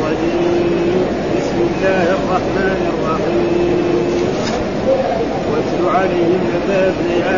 [0.00, 1.00] الرجيم.
[1.36, 3.78] بسم الله الرحمن الرحيم.
[5.50, 6.82] واتل عليهم نبأ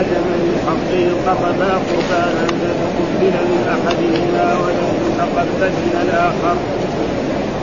[0.01, 0.91] آدم بالحق
[1.27, 6.57] قربا قربانا فتقبل من أحدهما ولم يتقبل من الآخر.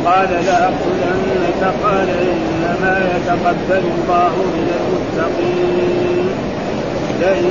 [0.05, 6.29] قال لأقتلنك قال إنما يتقبل الله من المتقين.
[7.21, 7.47] لئن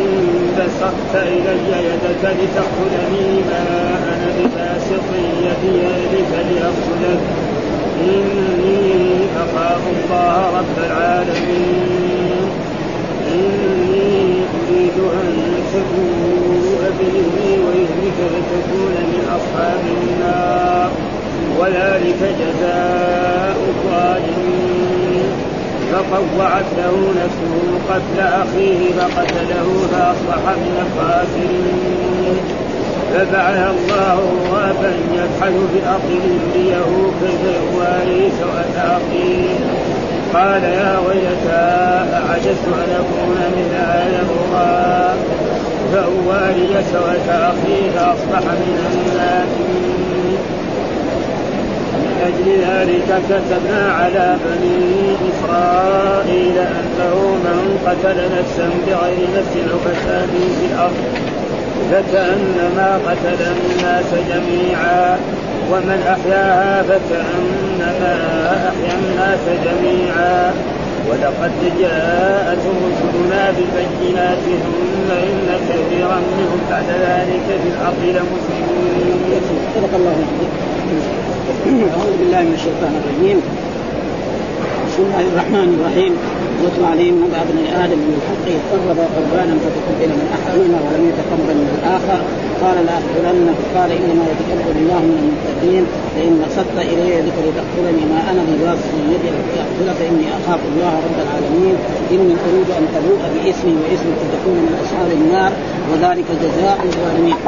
[0.57, 3.63] بسطت إلي يدك لتأخذني ما
[4.13, 5.09] أنا بباسط
[5.47, 7.21] يدي إليك لأخذك
[8.05, 12.49] إني أخاف الله رب العالمين.
[13.35, 15.29] إني أريد أن
[15.73, 20.91] تبوء بإذني وإذنك فتكون من أصحاب النار.
[21.61, 25.29] وذلك جزاء الظالمين.
[25.93, 27.55] فطوعت له نفسه
[27.89, 32.18] قتل أخيه فقتله فأصبح من الخاسرين.
[33.15, 34.21] فبعث الله
[34.53, 36.11] غابا يبحث في الأرض
[36.55, 39.55] ليريه كيف يواري سوءة أخيه
[40.35, 41.65] قال يا ويلتى
[42.13, 45.17] أعجزت أن أكون من هذا الغراب
[45.93, 50.39] فأواري سوءة أخيه فأصبح من النادمين
[52.27, 60.29] أجل ذلك كتبنا على بني إسرائيل أنه من قتل نفسا بغير نفس أو فساد
[60.61, 61.28] في الأرض.
[61.91, 65.19] فكأنما قتل الناس جميعا.
[65.73, 68.15] ومن أحياها فكأنما
[68.69, 70.53] أحيا الناس جميعا.
[71.09, 78.89] ولقد جاءت رسلنا بالبينات ثم إن كثيرا منهم بعد ذلك في الأرض لمسلمون.
[79.75, 80.17] صدق الله
[81.67, 83.58] أعوذ بالله من الشيطان الرجيم.
[84.99, 86.13] بسم الله الرحمن الرحيم.
[86.65, 92.21] يتلو عليهم نبأ ابن آدم بالحق قرب قربانا فتقبل من أحدهما ولم يتقبل من الآخر.
[92.63, 98.43] قال لأقتلنك قال إنما يتقبل الله من المتقين فإن بسطت إلي يدك لتقتلني ما أنا
[98.49, 101.77] بباسط يدي لأقتلك إني أخاف الله رب العالمين.
[102.15, 105.53] إني أريد أن تبوء باسمي واسمك تكون من أصحاب النار
[105.91, 107.39] وذلك جزاء الظالمين.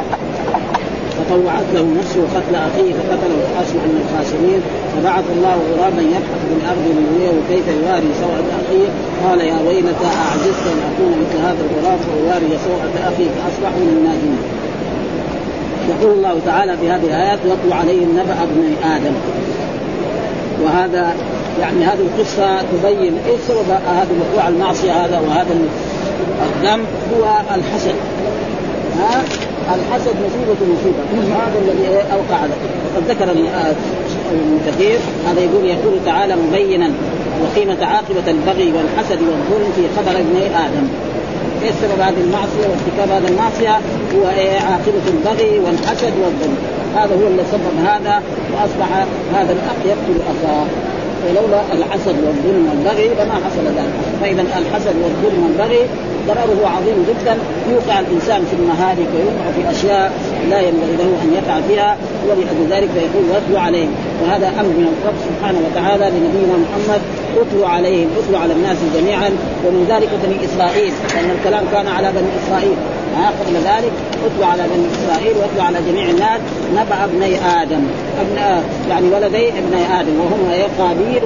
[1.20, 4.60] فطوعت له نفسه قتل أخيه فقتله فاصبح من الخاسرين
[4.92, 8.88] فبعث الله غرابا يبحث في الأرض ليريه كيف يواري سوءة أخيه
[9.24, 14.42] قال يا ويلتى أعجزت أن أكون مثل هذا الغراب فاواري سوءة أخي فأصبح من النادمين.
[15.90, 18.60] يقول الله تعالى في هذه الآيات واتلو عليهم نبأ ابن
[18.94, 19.14] آدم.
[20.62, 21.14] وهذا
[21.60, 25.54] يعني هذه القصة تبين إيش سبب هذا وقوع المعصية هذا وهذا
[26.46, 27.94] الذنب هو الحسد.
[28.98, 29.22] ها؟
[29.74, 31.34] الحسد مصيبة مصيبة.
[31.34, 32.54] هذا الذي أوقع هذا
[32.94, 33.46] وقد ذكر ابن
[34.66, 36.90] كثير هذا يقول يقول تعالى مبينا
[37.42, 40.86] وقيمة عاقبة البغي والحسد والظلم في خبر ابني آدم.
[41.62, 43.80] إيش سبب هذه المعصية وارتكاب هذه المعصية؟
[44.14, 46.56] هو إيه؟ عاقبة البغي والحسد والظلم.
[46.96, 48.22] هذا هو اللي سبب هذا
[48.52, 48.88] وأصبح
[49.34, 50.66] هذا الأخ يقتل أخاه.
[51.26, 53.94] ولولا الحسد والظلم والبغي لما حصل ذلك.
[54.20, 55.80] فإذا الحسد والظلم والبغي
[56.28, 57.34] ضرره عظيم جدا.
[57.72, 60.12] يوقع الإنسان في المهالك ويوقع في أشياء
[60.50, 61.96] لا ينبغي له أن يقع فيها
[62.70, 63.92] ذلك فيقول واتلو عليهم
[64.22, 67.00] وهذا أمر من الرب سبحانه وتعالى لنبينا محمد
[67.40, 69.30] اتلو عليهم اتلو على الناس جميعا.
[69.66, 72.76] ومن ذلك بني إسرائيل لأن الكلام كان على بني إسرائيل.
[73.40, 73.92] قبل ذلك
[74.26, 76.40] اتلو على بني إسرائيل واتلو على جميع الناس.
[76.76, 77.82] نبأ ابني آدم.
[78.20, 80.40] ابن يعني ولدي ابني آدم وهم
[80.78, 81.24] قابيل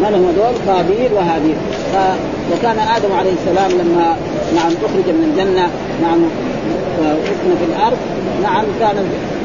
[0.00, 1.56] من هم هذول قابيل وهابيل
[1.92, 1.96] ف...
[2.52, 4.16] وكان آدم عليه السلام لما
[4.54, 5.70] نعم أخرج من الجنة
[6.02, 6.20] نعم
[6.98, 7.98] واسكن في الأرض
[8.42, 8.96] نعم كان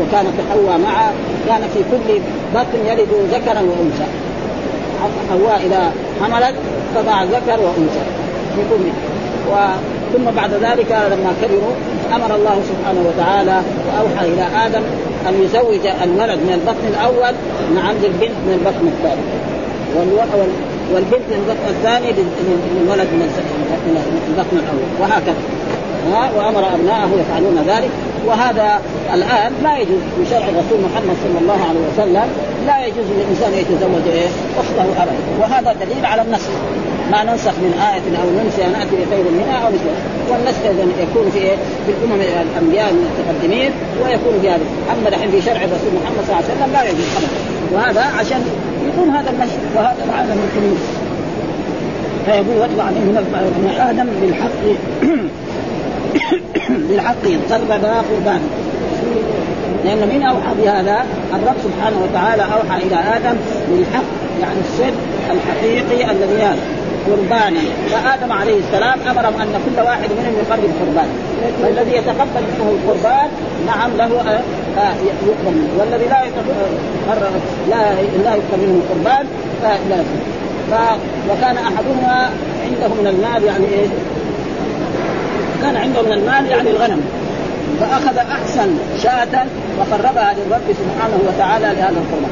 [0.01, 1.11] وكانت حواء معه
[1.47, 2.19] كان في كل
[2.55, 4.07] بطن يلد ذكرا وأنثى.
[5.29, 6.55] حواء إذا حملت
[6.95, 8.05] فضع ذكر وأنثى
[8.55, 8.85] في كل.
[9.51, 9.55] و
[10.13, 11.71] ثم بعد ذلك لما كبروا
[12.15, 14.81] أمر الله سبحانه وتعالى وأوحى إلى آدم
[15.29, 17.35] أن يزوج الولد من البطن الأول
[17.75, 19.54] نعم للبنت من البطن الثاني.
[20.93, 22.11] والبنت من البطن الثاني
[22.75, 23.21] للولد من
[24.29, 24.89] البطن الأول.
[24.99, 25.41] وهكذا.
[26.11, 27.89] ها؟ وأمر ابنائه يفعلون ذلك.
[28.25, 28.81] وهذا
[29.13, 32.27] الآن لا يجوز في شرع الرسول محمد صلى الله عليه وسلم
[32.67, 34.27] لا يجوز للإنسان يتزوج إيه؟
[34.61, 35.15] أخته ابدا.
[35.41, 36.49] وهذا دليل على النسخ.
[37.11, 39.99] ما ننسخ من آية أو ننسى نأتي بخير منها أو مثلها
[40.29, 41.55] والنسخ إذا يكون في إيه؟
[41.85, 43.71] في الأمم الأنبياء المتقدمين
[44.03, 44.65] ويكون في هذا.
[44.93, 47.07] أما دحين في شرع الرسول محمد صلى الله عليه وسلم لا يجوز.
[47.17, 48.41] أبدا وهذا عشان
[48.87, 50.77] يكون هذا النسخ وهذا العالم الكريم.
[52.25, 54.61] فيقول واتبع عليهم ابن آدم بالحق
[56.89, 57.71] بالحق قرب
[58.11, 58.41] قربان.
[59.85, 63.37] لأن من أوحى بهذا؟ الرب سبحانه وتعالى أوحى إلى آدم
[63.69, 64.03] بالحق
[64.41, 64.97] يعني الصدق
[65.31, 66.74] الحقيقي الذي هذا.
[67.07, 67.61] قربانا
[67.91, 71.09] فآدم عليه السلام امرهم أن كل واحد منهم يقرب قربان
[71.63, 73.29] فالذي يتقبل منه القربان
[73.67, 74.41] نعم له آه،
[74.79, 74.93] آه،
[75.27, 75.57] يقبل.
[75.57, 77.31] منه والذي لا يتقبل
[77.69, 77.93] لا
[78.23, 79.25] لا يقبل منه القربان
[79.61, 80.03] فلا
[80.71, 80.73] ف...
[81.29, 82.29] وكان أحدهما
[82.63, 83.89] عنده من المال يعني إيش؟
[85.61, 87.01] كان عنده من المال يعني الغنم.
[87.79, 89.45] فأخذ أحسن شاة
[89.79, 92.31] وقربها للرب سبحانه وتعالى لهذا القربان.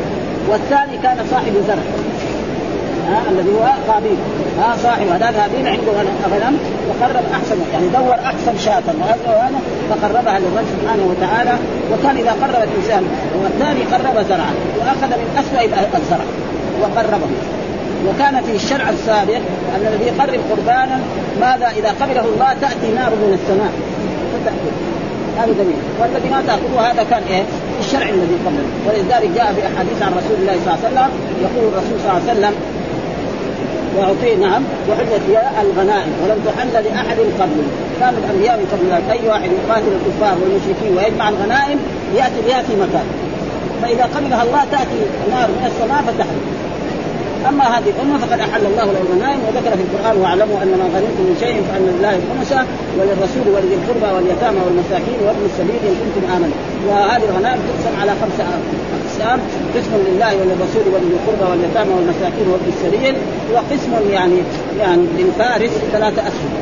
[0.50, 2.03] والثاني كان صاحب زرع.
[3.10, 4.18] ها الذي هو قابيل
[4.60, 5.92] ها صاحب هذا هابيل عنده
[6.32, 6.58] غنم
[6.90, 8.84] وقرب أحسن يعني دور أحسن شاة.
[9.90, 11.54] فقربها للرب سبحانه وتعالى
[11.92, 13.04] وكان إذا قرب الإنسان
[13.44, 16.26] والثاني قرب زرعا وأخذ من اسوء الزرع
[16.82, 17.28] وقربه.
[18.08, 19.42] وكان في الشرع السابق
[19.76, 21.00] ان الذي يقرب قربانا
[21.42, 23.74] ماذا؟ إذا قبله الله تأتي نار من السماء.
[25.38, 27.44] هذا دليل والذي ما تأخذه هذا كان إيه؟
[27.80, 28.70] الشرع الذي قبله.
[28.88, 31.12] ولذلك جاء في أحاديث عن رسول الله صلى الله عليه وسلم
[31.42, 32.54] يقول الرسول صلى الله عليه وسلم
[33.98, 35.22] وأعطي نعم وحلت
[35.62, 37.66] الغنائم ولم تحل لأحد قبلي
[38.00, 41.80] كان الأنبياء من قبل أي واحد يقاتل الكفار والمشركين ويجمع الغنائم
[42.16, 43.07] يأتي بها في مكان.
[43.81, 45.00] فإذا قبلها الله تأتي
[45.31, 46.44] نار من السماء فتحرق
[47.50, 51.24] أما هذه الأمة فقد أحل الله له الغنائم وذكر في القرآن واعلموا أن ما غنمتم
[51.30, 52.62] من شيء فأن لله خمسه
[52.98, 56.57] وللرسول ولذي القربى واليتامى والمساكين وابن السبيل إن كنتم امنوا
[56.88, 58.46] وهذه الغنائم تقسم على خمسه
[59.13, 59.39] اقسام
[59.75, 63.15] قسم لله وللرسول ولذي القربى واليتامى والمساكين وابن السبيل.
[63.54, 64.38] وقسم يعني
[64.80, 66.54] يعني للفارس ثلاثة أسهم.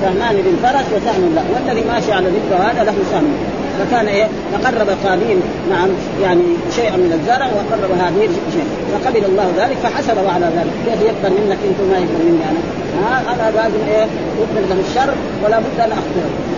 [0.00, 3.34] سهمان للفرس وسهم له والذي ماشي على ذكر هذا له سهم.
[3.78, 5.38] فكان إيه؟ فقرب قابيل
[5.70, 5.88] نعم
[6.22, 6.42] يعني
[6.76, 10.74] شيئا من الزرع وقرب هابيل شيء فقبل الله ذلك فحسبه على ذلك.
[10.86, 12.60] كيف يقبل منك انت ما يقبل مني أنا
[13.00, 14.06] ها؟ أنا لازم إيه؟
[14.40, 15.14] يقبل له الشر
[15.44, 16.53] ولا بد أن اخبره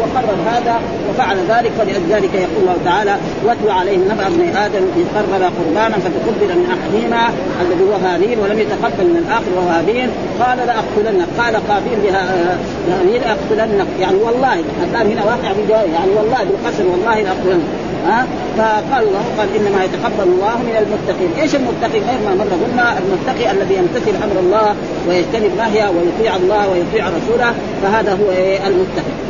[0.00, 0.80] وقرر هذا
[1.10, 6.50] وفعل ذلك فلذلك يقول الله تعالى واتلو عليهم نبأ ابن آدم إذ قرب قربانا فتقبل
[6.58, 7.28] من أحدهما
[7.62, 10.10] الذي هو هابيل ولم يتقبل من الآخر وهو هابيل
[10.40, 14.54] قال لاقتلنك قال قابيل لهابيل لاقتلنك يعني والله
[14.90, 18.26] الآن هنا واقع في يعني والله بالقسم والله لاقتلنك ها
[18.58, 23.50] فقال الله قال إنما يتقبل الله من المتقين، إيش المتقي؟ غير ما مر قلنا المتقي
[23.50, 24.74] الذي يمتثل أمر الله
[25.08, 28.30] ويجتنب نهيه ويطيع الله ويطيع رسوله فهذا هو
[28.66, 29.27] المتقي.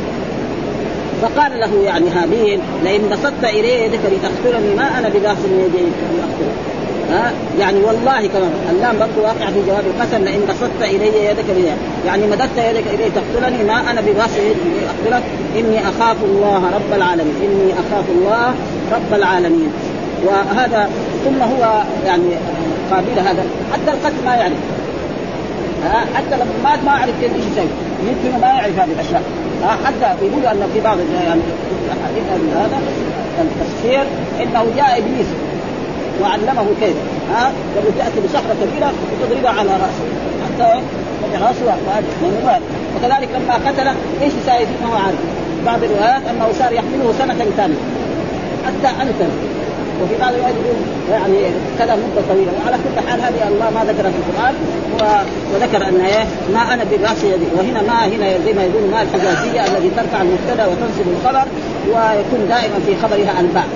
[1.21, 5.85] فقال له يعني هابيل لئن بسطت الي يدك لتقتلني ما أنا بباسط يدي
[6.17, 6.79] لاقتلك
[7.11, 11.71] ها؟ يعني والله كمان اللام برضه واقع في جواب القسم لئن بسطت إلي يدك لي
[12.05, 15.23] يعني مددت يدك الي تقتلني ما أنا بباسط يدي لاقتلك
[15.59, 18.53] إني أخاف الله رب العالمين إني أخاف الله
[18.91, 19.71] رب العالمين.
[20.25, 20.89] وهذا
[21.25, 22.23] ثم هو يعني
[22.91, 24.57] قابيل هذا حتى القتل ما يعرف
[25.83, 27.67] ها؟ حتى لما مات ما عرف كيف يسوي
[28.07, 29.23] يمكن ما يعرف هذه الأشياء.
[29.63, 31.41] ها؟ حتى يقولوا أن في بعض يعني
[32.55, 32.79] هذا
[33.41, 34.03] التفسير
[34.41, 35.27] إنه جاء إبليس
[36.21, 36.95] وعلمه كيف.
[37.33, 38.91] ها؟ قبل تأتي بصخرة كبيرة
[39.21, 40.05] وتضربها على رأسه.
[40.45, 40.81] حتى
[41.41, 41.77] رأسه
[42.95, 43.87] وكذلك لما قتل
[44.21, 45.19] إيش يساوي ما هو عارف.
[45.65, 47.77] بعض الروايات أنه صار يحمله سنة كامله
[48.65, 49.29] حتى انتن
[50.01, 50.75] وفي بعض يقول
[51.11, 51.37] يعني
[51.79, 52.51] كذا مدة طويلة.
[52.59, 54.53] وعلى كل حال هذه الله ما ذكر في القرآن
[55.53, 57.45] وذكر أن إيه ما أنا براس يدي.
[57.57, 61.47] وهنا ما هنا زي ما يقول ما الحجازية الذي ترفع المبتدأ وتنصب الخبر
[61.87, 63.67] ويكون دائما في خبرها انباء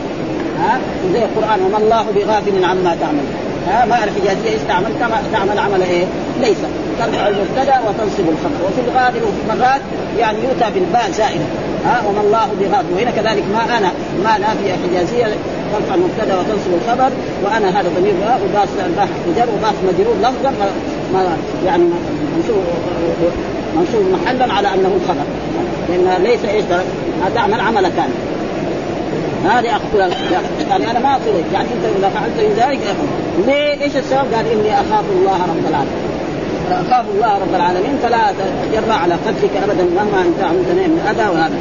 [0.59, 0.79] ها؟
[1.13, 3.25] زي القرآن وما الله بغافل عما تعمل
[3.67, 4.91] ها؟ ما الحجازية إيش تعمل
[5.33, 6.05] تعمل عمل إيه؟
[6.41, 6.57] ليس.
[6.99, 9.81] ترفع المبتدأ وتنصب الخبر وفي الغالب وفي مرات
[10.19, 11.45] يعني يؤتى بالباء زائدة.
[11.85, 12.93] ها وما الله بغافل.
[12.95, 13.91] وهنا كذلك ما أنا
[14.23, 15.35] ما نافيه حجازيه
[15.73, 17.09] ترفع المبتدأ وتنصب الخبر
[17.43, 18.13] وأنا هذا ضمير
[18.45, 20.53] وباس الباء مجر وباس مجرور لفظا
[21.13, 21.83] ما يعني
[23.75, 25.25] منصوب محلا على أنه الخبر
[25.89, 26.63] لأن ليس إيش
[27.35, 28.09] تعمل عمل كان.
[29.45, 30.15] هذه اقتل
[30.69, 32.79] يعني أنا ما اقتلك يعني أنت إذا فعلت ذلك
[33.47, 36.12] ليه؟ إيش السبب؟ قال إني أخاف الله رب العالمين.
[36.71, 38.33] اخاف الله رب العالمين فلا
[38.71, 41.57] تجرى على قتلك ابدا مهما أنت عملت من اذى وهذا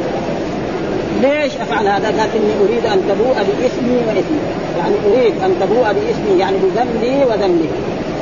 [1.23, 4.43] ليش أفعل هذا؟ قال اني أريد أن تبوء باسمي واثمي،
[4.79, 7.69] يعني أريد أن تبوء باسمي يعني بذنبي وذنبي.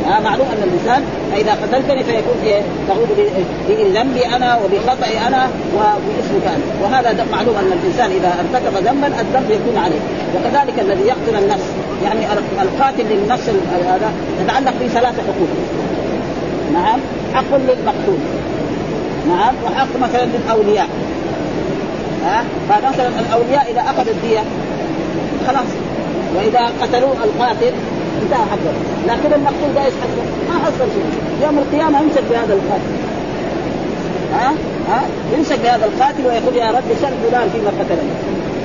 [0.07, 3.09] آه معلوم أن الإنسان فاذا قتلتني فيكون إيه؟ تعود
[3.69, 9.77] بذنبي أنا وبخطئي أنا وباسمك أنت، وهذا معلوم أن الإنسان إذا ارتكب ذنبا الذنب يكون
[9.85, 10.01] عليه،
[10.35, 11.69] وكذلك الذي يقتل النفس،
[12.05, 12.21] يعني
[12.63, 13.49] القاتل للنفس
[13.87, 15.49] هذا يتعلق بثلاثه حقوق.
[16.73, 17.01] نعم،
[17.35, 18.19] حق للمقتول.
[19.29, 20.89] نعم، وحق مثلا للأولياء.
[22.25, 24.41] ها؟ فمثلا الأولياء إذا أخذوا الدية
[25.47, 25.71] خلاص.
[26.37, 27.73] وإذا قتلوا القاتل
[28.23, 28.75] انتهى حقه
[29.09, 31.05] لكن المقتول ده إيش حقه؟ ما حصل شيء.
[31.47, 32.95] يوم القيامة يمسك بهذا القاتل.
[34.35, 34.53] ها؟
[34.91, 35.03] ها؟
[35.37, 38.11] يمسك بهذا القاتل ويقول يا رب سل فلان فيما قتلني.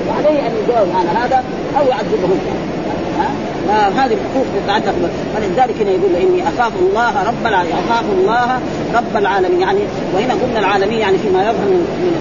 [0.08, 1.44] وعليه أن يجاوب عن هذا
[1.80, 2.28] أو يعذبه.
[3.68, 4.94] ها هذه الحقوق تتعلق
[5.34, 8.60] فلذلك هنا يقول إني أخاف الله رب العالمين أخاف الله
[8.94, 9.60] رب العالمين.
[9.60, 9.80] يعني
[10.14, 11.80] وهنا قلنا العالمين يعني فيما يظهر من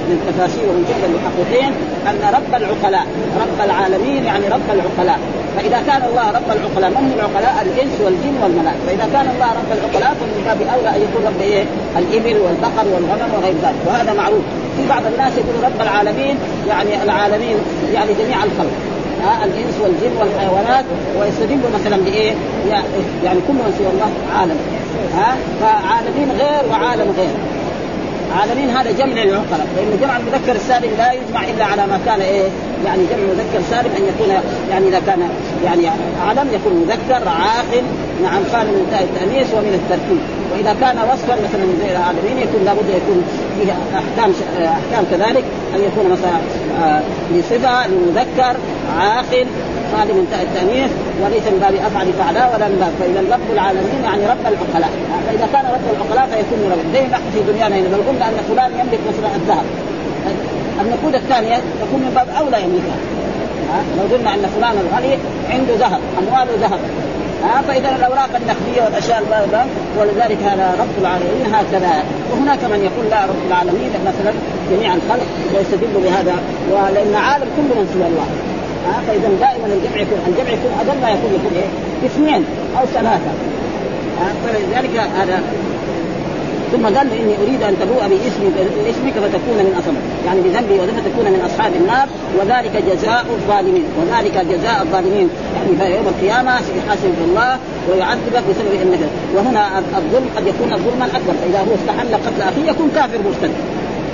[0.10, 1.72] من التفاسير ومن جمله المحققين
[2.10, 3.06] أن رب العقلاء
[3.44, 5.20] رب العالمين يعني رب العقلاء.
[5.58, 9.72] فإذا كان الله رب العقلاء من هم العقلاء؟ الإنس والجن والملائكة، فإذا كان الله رب
[9.78, 11.66] العقلاء فمن باب أولى أن يكون رب إيه؟
[12.00, 14.46] الإبل والبقر والغنم وغير ذلك، وهذا معروف،
[14.78, 16.36] في بعض الناس يقول رب العالمين
[16.68, 17.58] يعني العالمين
[17.94, 18.75] يعني جميع الخلق،
[19.24, 20.86] ها الإنس والجن والحيوانات
[21.19, 22.31] ويستدل مثلا بإيه؟
[23.24, 24.57] يعني كل من سوى الله عالم.
[25.15, 27.36] ها؟ فعالمين غير وعالم غير.
[28.39, 32.50] عالمين هذا جمع للعقلاء لأن جمع المذكر السالم لا يجمع إلا على ما كان إيه؟
[32.86, 34.29] يعني جمع مذكر سالم أن يكون
[34.72, 35.29] يعني إذا كان
[35.65, 35.88] يعني
[36.27, 37.86] علم يكون مذكر عاقل.
[38.24, 40.22] نعم خال من التأنيث ومن التركيب.
[40.51, 43.19] وإذا كان وصفا مثلا زي العالمين يكون لابد يكون
[43.57, 44.34] فيه أحكام
[44.79, 45.43] أحكام كذلك.
[45.75, 46.38] أن يكون مثلا
[46.84, 47.01] آه
[47.34, 48.55] لصفة لمذكر.
[49.00, 49.48] عاقل
[49.92, 54.00] خالي من تاء التأنيث وليس من باب أفعل فعلا ولا من باب فإذا رب العالمين
[54.08, 54.92] يعني رب العقلاء.
[55.27, 56.86] فإذا كان رب العقلاء فيكون رب.
[56.94, 59.65] زي نحن في دنيانا هنا قلنا ان فلان يملك مثلا الذهب.
[60.82, 63.00] النقود الثانية تكون من باب أولى يملكها
[63.98, 65.13] لو قلنا أن فلان الغني
[65.54, 66.80] عنده ذهب أمواله ذهب.
[67.44, 69.62] ها؟ فإذا الأوراق النقدية والأشياء الباردة
[69.98, 71.94] ولذلك هذا رب العالمين هكذا.
[72.32, 74.34] وهناك من يقول لا رب العالمين مثلا
[74.72, 76.36] جميع الخلق ويستدل بهذا
[76.72, 78.27] ولأن عالم كل من سوى الله.
[78.86, 81.70] ها؟ فإذا دائما الجمع يكون الجمع يكون أقل ما يكون يكون إيه؟
[82.08, 82.46] اثنين
[82.80, 83.32] أو ثلاثة.
[84.46, 85.42] فلذلك هذا
[86.72, 88.50] ثم قال إني أريد أن تبوء باسمي
[88.86, 93.86] باسمك فتكون من اصحاب يعني بذنبي وذنب تكون من أصحاب النار وذلك جزاء الظالمين.
[94.00, 95.30] وذلك جزاء الظالمين.
[95.56, 97.58] يعني في يوم القيامة يحاسبك الله
[97.89, 99.00] ويعذبك بسبب انك
[99.36, 103.51] وهنا الظلم قد يكون ظلما اكبر فإذا هو استحل قتل أخيه يكون كافر مرتد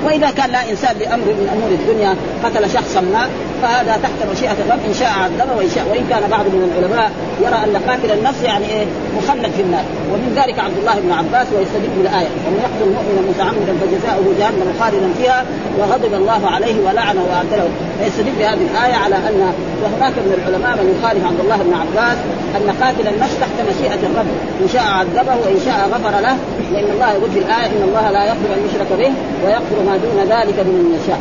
[0.05, 3.24] وإذا كان لا إنسان لأمر من أمور الدنيا قتل شخصا ما
[3.62, 7.12] فهذا تحت مشيئة الرب إن شاء عذبه وإن شاء وإن كان بعض من العلماء
[7.46, 8.86] يرى أن قاتل النفس يعني إيه
[9.17, 9.86] مخلد في النار.
[10.12, 15.10] ومن ذلك عبد الله بن عباس ويستدل بالآية ومن يقتل مؤمنا متعمدا فجزاؤه جهنم خالدا
[15.20, 15.46] فيها
[15.79, 17.67] وغضب الله عليه ولعنه واعد له
[18.00, 19.53] فيستدل بهذه الآية على أن
[19.84, 22.17] وهناك من العلماء من يخالف عبد الله بن عباس
[22.58, 24.31] أن قاتل النفس تحت مشيئة الرب
[24.63, 26.36] إن شاء عذبه وإن شاء غفر له
[26.74, 29.12] لأن الله يقول في الآية إن الله لا يغفر أن يشرك به
[29.44, 31.20] ويغفر ما دون ذلك لمن يشاء.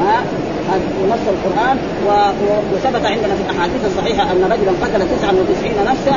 [0.00, 0.18] ها؟
[1.12, 1.76] نص القرآن
[2.72, 6.16] وثبت عندنا في الأحاديث الصحيحة أن رجلا قتل 99 نفسا.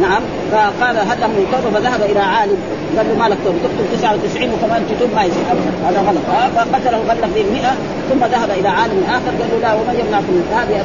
[0.00, 0.22] نعم.
[0.52, 2.58] فقال هل له من توبه فذهب إلى عالم.
[2.96, 5.44] قال له ما لك توبة؟ تقتل 99 وكمان تتوب ما يصير.
[5.86, 6.24] هذا غلط.
[6.56, 7.72] فقتله غلق به 100
[8.10, 9.32] ثم ذهب إلى عالم آخر.
[9.38, 10.76] قال له لا ومن يمنعكم من هذه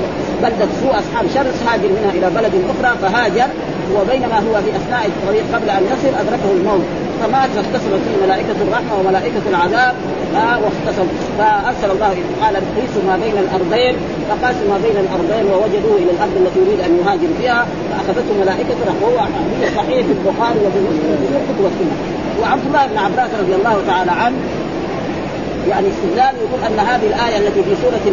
[0.44, 1.50] بلدة سوء أصحاب شر.
[1.68, 2.92] هاجر منها إلى بلد أخرى.
[3.02, 3.50] فهاجر.
[3.96, 6.86] وبينما هو في اثناء الطريق قبل أن يصل أدركه الموت.
[7.22, 9.96] فمات فاختصم فيه ملائكة الرحمة وملائكة العذاب
[10.36, 11.08] آه واختصم
[11.38, 13.96] فأرسل الله قال قيسوا ما بين الأرضين.
[14.30, 17.66] فقاسوا ما بين الأرضين ووجدوه إلى الأرض التي يريد أن يهاجر فيها.
[17.90, 19.04] فأخذته ملائكة الرحمة.
[19.08, 21.96] وهو حديث صحيح في البخاري وفي مسلم وفي الكتب والسنة.
[22.42, 24.38] وعبد الله بن عباس رضي الله تعالى عنه
[25.70, 28.04] يعني استدلال يقول أن هذه الآية التي في سورة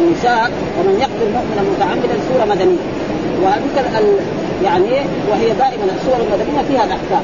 [0.00, 2.84] النساء ومن يقتل مؤمنا متعمدا سورة مدنية.
[3.42, 4.18] وهذه
[4.64, 4.90] يعني
[5.30, 7.22] وهي دائما السور المدنيه فيها الأحكام.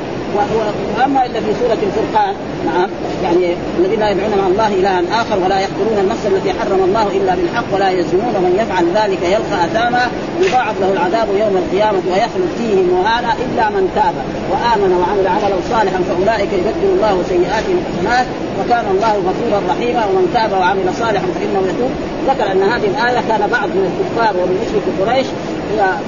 [0.99, 2.35] وأما إلا في سورة الفرقان
[2.67, 2.89] نعم
[3.25, 7.65] يعني الذين يدعون مع الله إلها آخر ولا يقتلون النفس التي حرم الله إلا بالحق
[7.75, 10.03] ولا يزنون ومن يفعل ذلك يلقى أثاما
[10.41, 14.15] يضاعف له العذاب يوم القيامة ويخلد فيه مهانا إلا من تاب
[14.51, 18.27] وآمن وعمل عملا صالحا فأولئك يبدل الله سيئاتهم حسنات
[18.61, 20.03] وكان الله غفورا رحيما.
[20.07, 21.93] ومن تاب وعمل صالحا فإنه يتوب.
[22.29, 25.27] ذكر أن هذه الآية كان بعض من الكفار ومن مشرك قريش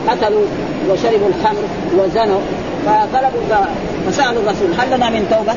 [0.09, 0.45] قتلوا
[0.90, 1.62] وشربوا الخمر
[1.99, 2.40] وزنوا
[2.87, 3.66] فطلبوا
[4.07, 5.54] فسألوا الرسول هل لنا من توبة؟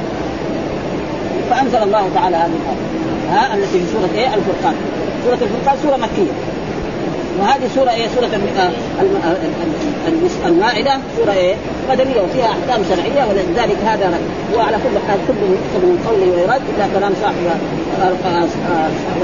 [1.49, 2.85] فأنزل الله تعالى هذه الآية
[3.31, 4.75] ها التي في سورة إيه؟ الفرقان
[5.25, 6.31] سورة الفرقان سورة مكية
[7.39, 8.29] وهذه سورة إيه؟ سورة
[10.45, 11.55] المائدة سورة إيه؟
[11.89, 16.61] مدنية وفيها أحكام شرعية ولذلك هذا رد وعلى كل حال كل يؤخذ من قوله ويرد
[16.75, 17.35] إلا كلام صاحب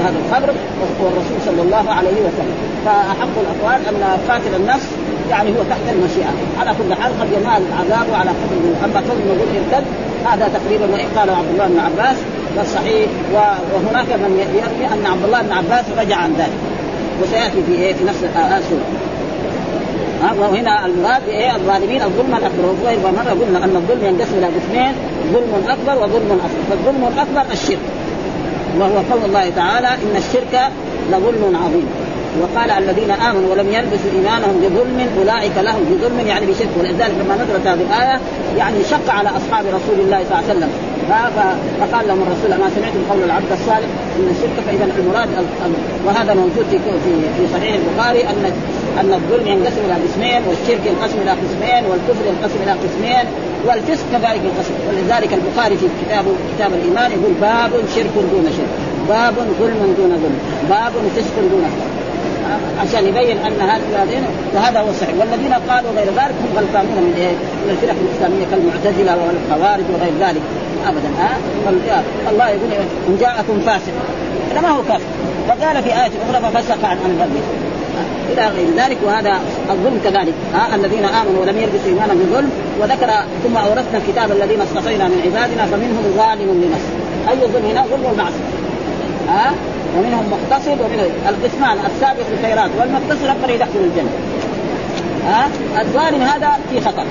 [0.04, 0.54] هذا الخبر
[1.00, 4.88] والرسول صلى الله عليه وسلم فأحق الأقوال أن قاتل النفس
[5.30, 9.48] يعني هو تحت المشيئة على كل حال قد ينال العذاب على قدر أما كون نقول
[9.56, 9.84] يرتد
[10.26, 12.16] هذا تقريبا وإن قاله عبد الله بن عباس
[12.56, 13.06] فالصحيح
[13.74, 16.71] وهناك من يروي أن عبد الله بن عباس رجع عن ذلك
[17.22, 18.86] وسيأتي في إيه؟ في نفس السوره
[20.22, 22.64] ها؟ وهنا المراد بايه الظالمين الظلم الأكبر.
[22.82, 24.92] وغير مرة قلنا أن الظلم ينقسم إلى قسمين
[25.32, 26.62] ظلم أكبر وظلم أصغر.
[26.70, 27.78] فالظلم الأكبر الشرك.
[28.78, 30.60] وهو قول الله تعالى إن الشرك
[31.10, 31.86] لظلم عظيم.
[32.42, 36.68] وقال الذين آمنوا ولم يلبسوا إيمانهم بظلم أولئك لهم بظلم يعني بشرك.
[36.80, 38.20] ولذلك لما نزلت هذه الآية
[38.58, 40.70] يعني شق على أصحاب رسول الله صلى الله عليه وسلم.
[41.80, 45.28] فقال لهم الرسول اما سمعتم قول العبد الصالح إن الشرك فإذا المراد
[46.06, 46.78] وهذا موجود في
[47.36, 48.52] في صحيح البخاري ان
[49.00, 53.26] أن الظلم ينقسم إلى قسمين والشرك ينقسم إلى قسمين والكفر ينقسم إلى قسمين
[53.66, 54.74] والفسق كذلك ينقسم.
[54.88, 58.72] ولذلك البخاري في كتابه كتاب الإيمان يقول باب شرك دون شرك
[59.08, 60.38] باب ظلم دون ظلم
[60.68, 61.92] باب فسق دون فسق.
[62.82, 63.60] عشان يبين أن
[63.96, 65.14] هذين وهذا هو الصحيح.
[65.20, 70.42] والذين قالوا غير ذلك هم غلطانون من إيه؟ من الفرق الإسلامية كالمعتزلة والخوارج وغير ذلك.
[70.88, 71.30] ابدا ها؟
[72.30, 72.70] الله يقول
[73.08, 73.92] إن جاءكم فاسق.
[74.52, 75.04] هذا ما هو كافر
[75.48, 77.42] وقال في آية أخرى ففسق عن أمر ربه.
[78.32, 80.34] إلى غير ذلك وهذا الظلم كذلك.
[80.54, 83.10] ها؟ الذين آمنوا ولم يلبسوا إيمانهم بظلم وذكر
[83.44, 86.94] ثم أورثنا الكتاب الذين اصطفينا من عبادنا فمنهم ظالم لنفسه.
[87.30, 88.48] أي ظلم هنا؟ ظلم المعصية.
[89.28, 89.52] ها؟
[89.98, 94.10] ومنهم مقتصد ومنهم القسمان السابق بالخيرات والمقتصد ربنا يدخل الجنة.
[95.26, 95.48] ها؟
[95.80, 97.04] الظالم هذا في خطر.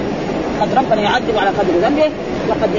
[0.61, 2.09] قد ربنا يعذب على قدر ذنبه
[2.49, 2.69] وقد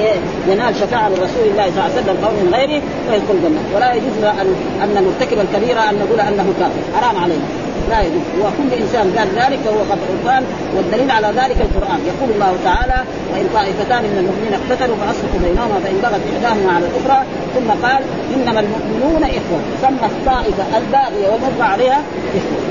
[0.47, 3.61] ينال شفاعة رسول الله صلى الله عليه وسلم أو من غيره ويدخل الجنة.
[3.75, 4.49] ولا يجوز ان
[4.83, 6.83] أن مرتكب الكبيرة أن نقول أنه كافر.
[6.95, 7.47] حرام علينا.
[7.91, 8.25] لا يجوز.
[8.43, 10.43] وكل إنسان قال ذلك فهو قد غفران
[10.75, 11.99] والدليل على ذلك القرآن.
[12.11, 12.99] يقول الله تعالى
[13.31, 17.19] وإن طائفتان من المؤمنين اقتتلوا فأصلحوا بينهما فإن بغت إحداهما على الأخرى
[17.55, 18.01] ثم قال
[18.35, 21.99] إنما المؤمنون إخوة سمى الطائفة الباغية والمرضى عليها
[22.39, 22.61] إخوة.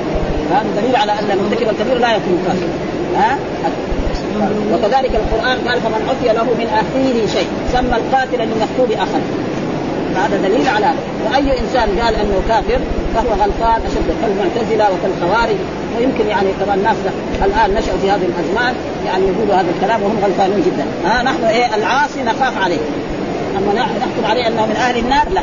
[0.52, 2.68] هذا دليل على أن المرتكب الكبير لا يكون كافر
[3.16, 3.38] ها؟
[4.72, 9.20] وكذلك القرآن قال فمن عفي له من اخيه شيء سمى القاتل للمقتول اخا.
[10.16, 10.90] هذا دليل على
[11.24, 12.80] وأي إنسان قال أنه كافر
[13.14, 15.56] فهو غلطان أشد كالمعتزله وكالخوارج.
[15.98, 16.96] ويمكن يعني كمان الناس
[17.44, 18.74] الآن نشأوا في هذه الأزمان
[19.06, 20.84] يعني يقولوا هذا الكلام وهم غلطانين جدا.
[21.04, 22.82] ها نحن إيه العاصي نخاف عليه.
[23.58, 25.42] أما نحكم عليه أنه من أهل النار لا.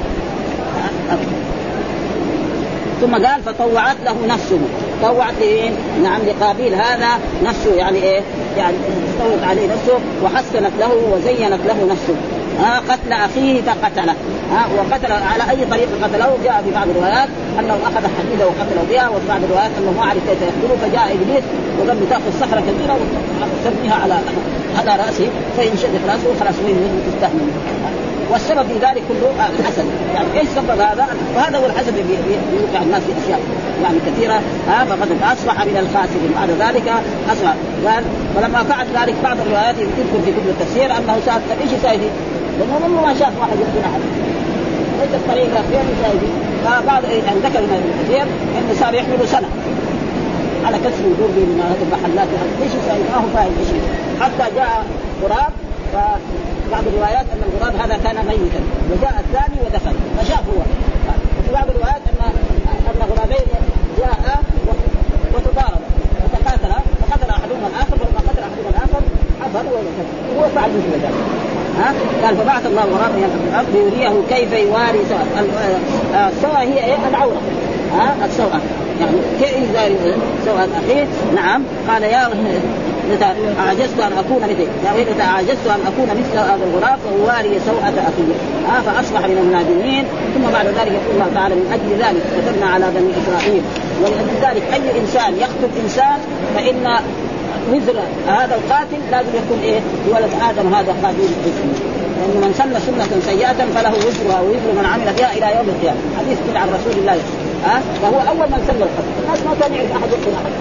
[3.02, 4.60] ثم قال فطوعت له نفسه.
[5.02, 8.22] طوعت لمين؟ نعم لقابيل هذا نفسه يعني إيه؟
[8.58, 8.76] يعني
[9.10, 12.16] استولت عليه نفسه وحسنت له وزينت له نفسه.
[12.60, 14.16] ها قتل أخيه فقتله.
[14.52, 17.30] ها وقتل على أي طريقه قتله؟ جاء في بعض الروايات
[17.60, 21.44] أنه أخذ حديده وقتله بها وفي بعض الروايات أنه ما عرف كيف يقتله فجاء إبليس
[21.80, 22.98] وقال تاخذ صخره كبيرة
[23.42, 24.20] وترميها على
[24.80, 27.48] على رأسه فينشدق رأسه خلاص وين تستحمل
[28.32, 29.86] والسبب في ذلك كله الحسد.
[30.14, 32.16] يعني إيش سبب هذا؟ وهذا هو الحسد اللي
[32.62, 33.40] يوقع الناس في أشياء
[33.84, 34.42] يعني كثيرة.
[34.68, 36.88] ها فقد أصبح من الخاسرين بعد ذلك
[37.32, 37.54] أصبح.
[37.86, 38.04] قال
[38.36, 42.10] ولما فعل ذلك بعض الروايات يذكر في كتب التفسير أنه سأل إيش يساوي
[42.60, 44.02] لأنه ما شاف واحد يقتل أحد.
[45.00, 46.30] ليس الطريقة فين يساوي
[46.66, 48.24] فبعض يعني ذكر ابن كثير
[48.58, 49.50] إنه صار يحمل سنة.
[50.66, 52.28] على كسر وجود من هذه المحلات
[52.64, 53.70] إيش يساوي؟ ما هو فاهم إيش
[54.22, 54.86] حتى جاء
[55.24, 55.54] غراب
[56.72, 57.26] بعض الروايات
[57.70, 60.62] ان الغراب هذا كان ميتا وجاء الثاني ودخل فشاف هو.
[61.40, 62.34] وفي بعض الروايات ان
[62.88, 63.46] أن غرابين
[63.98, 64.42] جاء
[65.34, 65.82] وتضارب
[66.24, 69.02] وتقاتلا فقتل أحدهما الآخر ولما قتل أحدهما الآخر
[69.42, 69.66] حفر
[70.36, 71.14] وهو فعل مثل ذلك
[71.80, 71.94] ها؟
[72.26, 75.28] قال فبعث الله غرابا ينقذ الأرض ليريه كيف يواري سواء
[76.30, 77.42] السواء هي إيه؟ العورة.
[77.94, 78.60] ها؟ السوء.
[79.00, 79.96] يعني كيف يواري
[80.46, 81.64] سواء اخيه نعم.
[81.88, 82.30] قال يا
[83.68, 88.26] عجزت أن أكون مثل يا متى عجزت أن أكون مثل هذا الغراب فأواري سوءة أخي.
[88.70, 92.86] آه فأصبح من النادمين ثم بعد ذلك يقول الله تعالى من أجل ذلك كتبنا على
[92.96, 93.64] بني إسرائيل.
[94.02, 96.20] ولأجل ذلك أي إنسان يقتل إنسان
[96.56, 96.86] فإن
[97.72, 101.30] وزر هذا القاتل لازم يكون إيه؟ ولد آدم هذا قاتل
[102.20, 106.38] لأن من سن سنة سيئة فله وزرها ووزر من عمل بها إلى يوم القيامة، حديث
[106.56, 107.18] عن رسول الله.
[107.66, 110.54] ها أه؟ فهو أول من سن القتل، الناس ما كان يعرف أحد يقتل أحد،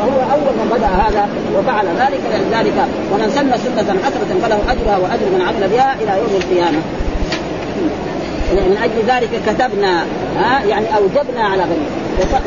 [0.00, 2.20] فهو أول من بدأ هذا وفعل ذلك
[2.52, 2.78] ذلك
[3.12, 6.80] ومن سن سنة حسنة فله أجرها وأجر من عمل بها إلى يوم القيامة.
[8.50, 10.04] من أجل ذلك كتبنا
[10.36, 11.86] ها يعني أوجبنا على بني.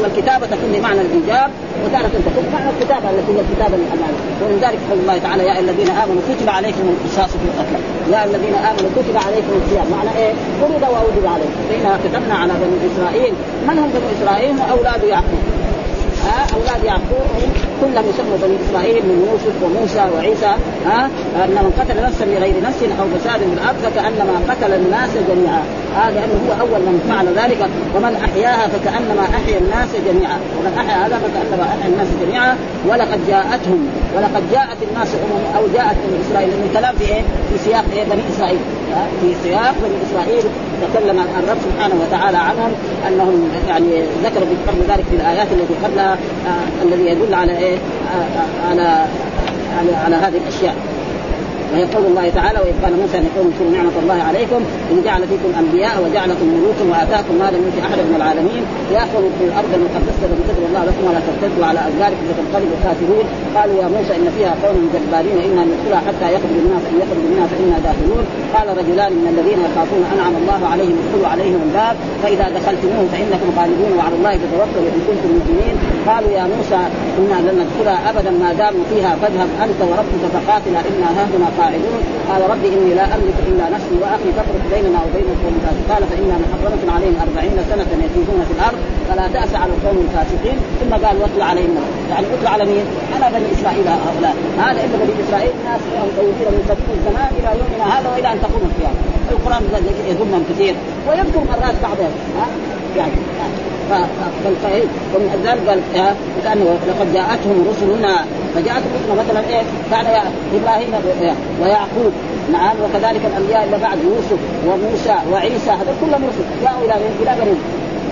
[0.02, 1.50] والكتابة تكون بمعنى الإيجاب
[1.86, 5.90] وتارة تكون بمعنى الكتابة التي هي الكتابه للامانه ومن ذلك قول الله تعالى يا الذين
[6.04, 7.82] آمنوا كتب عليكم القصاص في القتل.
[8.14, 9.88] يا الذين آمنوا كتب عليكم الصيام.
[9.96, 11.60] معنى إيه؟ فرض وأوجب عليكم.
[11.70, 13.34] فإنها كتبنا على بني إسرائيل.
[13.68, 15.44] من هم بني إسرائيل؟ أولاد يعقوب.
[16.56, 17.28] أولاد يعقوب
[17.82, 20.52] كلهم يسموا بني إسرائيل من يوسف وموسى وعيسى
[20.86, 21.10] ها؟
[21.46, 25.64] أن من قتل نفسا بغير نفس أو فساد في الأرض فكأنما قتل الناس جميعا.
[25.96, 27.62] هذا لأنه هو أول من فعل ذلك.
[27.96, 30.38] ومن أحياها فكأنما أحيا الناس جميعا.
[30.58, 32.52] ومن أحيا هذا فكأنما أحيا الناس جميعا.
[32.90, 33.82] ولقد جاءتهم
[34.16, 38.24] ولقد جاءت الناس أمم أو جاءت بني إسرائيل الكلام في إيه؟ في سياق إيه؟ بني
[38.36, 38.60] إسرائيل.
[39.22, 40.44] في سياق بني إسرائيل
[40.82, 42.72] تكلم الرب سبحانه وتعالى عنهم
[43.08, 46.14] أنهم يعني ذكروا قبل ذلك في الآيات التي قبلها
[46.48, 49.06] آه الذي يدل على إيه؟ آه آه على
[49.80, 50.76] على, على هذه الأشياء
[51.74, 55.50] ويقول الله تعالى وإذ قال موسى ان يقوم اذكروا نعمة الله عليكم إن جعل فيكم
[55.62, 58.64] أنبياء وجعلكم ملوكا وآتاكم ما لم يؤت أحد من العالمين
[58.98, 63.26] ياخذ في الأرض المقدسه التي تدعو الله لكم ولا ترتدوا على ادباركم فتنقلبوا خاسرين.
[63.58, 67.46] قالوا يا موسى إن فيها قوم جبارين أنا ندخلها حتى يخرج الناس إن يخرج منها
[67.52, 68.24] فانا داخلون.
[68.56, 71.96] قال رجلان من الذين يخافون أنعم الله عليهم ادخلوا عليهم الباب.
[72.24, 75.76] فإذا دخلتموه فإنكم غالبون وعلى الله فتوكلوا إن كنتم مؤمنين.
[76.10, 76.82] قالوا يا موسى
[77.20, 82.42] إنا لن ندخلها أبدا ما داموا فيها فاذهب أنت وربك فقاتلا إنا هاهنا قاعدون قال
[82.54, 85.56] ربي إني لا أملك إلا نفسي وأخي فافرق بيننا وبين القوم
[85.90, 90.58] قال فانا محرمه عليهم أربعين سنة يتيهون في الأرض فلا تأس على القوم الفاسقين.
[90.80, 91.76] ثم قال واتل عليهم
[92.12, 94.36] يعني اتل على مين؟ على بني إسرائيل هؤلاء.
[94.64, 98.64] هذا ان بني إسرائيل ناس مطولين من قديم الزمان إلى يومنا هذا وإلى أن تقوم
[98.70, 99.00] القيامه
[99.32, 99.64] القرآن
[100.10, 100.76] يذمهم كثير
[101.08, 102.14] ويذكر مرات بعضهم.
[102.38, 102.48] ها؟
[102.98, 103.14] يعني.
[104.44, 105.80] فالفائد ومن ذلك قال
[106.44, 108.16] كانه لقد جاءتهم رسلنا.
[108.56, 110.06] فجاءت رسلنا مثلا إيه كان
[110.58, 110.92] إبراهيم
[111.62, 112.14] ويعقوب.
[112.52, 116.46] نعم وكذلك الأنبياء اللي بعد يوسف وموسى وعيسى هذا كلهم رسل.
[116.64, 117.56] جاءوا إلى إلى بني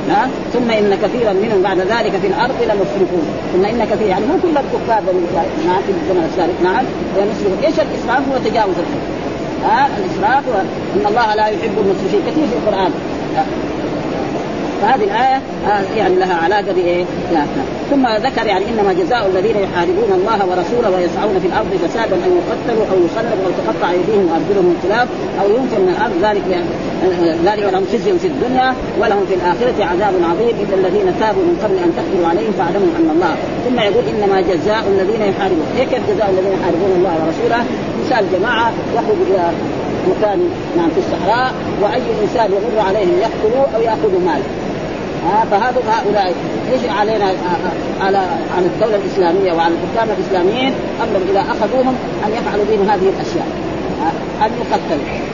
[0.10, 4.34] ها؟ ثم إن كثيرا منهم بعد ذلك في الأرض لمسرفون ثم إن كثير يعني مو
[4.44, 5.52] كل الكفار بني إسرائيل.
[5.68, 6.86] نعم في الزمن السابق نعم
[7.18, 9.04] لمسرفون إيش الإسراف هو تجاوز الحد
[9.64, 10.44] ها؟ الإسراف
[10.96, 12.92] أن الله لا يحب المسرفين كثير في القرآن.
[14.82, 17.44] فهذه الآية آه، يعني لها علاقة بإيه؟ لا.
[17.92, 22.86] ثم ذكر يعني إنما جزاء الذين يحاربون الله ورسوله ويسعون في الأرض فسادا أن يقتلوا
[22.92, 25.08] أو يصلبوا أو تقطع أيديهم وأرجلهم من خلاف
[25.42, 26.14] أو ينفوا من الأرض.
[26.28, 26.70] ذلك يعني
[27.48, 30.56] ذلك لهم خزي في الدنيا ولهم في الآخرة عذاب عظيم.
[30.64, 33.34] إلا الذين تابوا من قبل أن تقدروا عليهم فاعلموا أن الله.
[33.66, 35.68] ثم يقول إنما جزاء الذين يحاربون.
[35.78, 37.62] إيه كيف جزاء الذين يحاربون الله ورسوله؟
[38.02, 39.44] مثال جماعة يخرج إلى
[40.10, 40.40] مكان
[40.78, 44.44] نعم في الصحراء وأي إنسان يمر عليهم يقتلوه أو ياخذوا ماله
[45.52, 46.34] فهذا هؤلاء
[46.74, 47.26] إيش علينا
[48.02, 48.18] على
[48.58, 53.48] على الدولة الإسلامية وعلى الحكام الإسلاميين انهم إذا أخذوهم أن يفعلوا بهم هذه الأشياء
[54.42, 55.32] أن يقتلوا.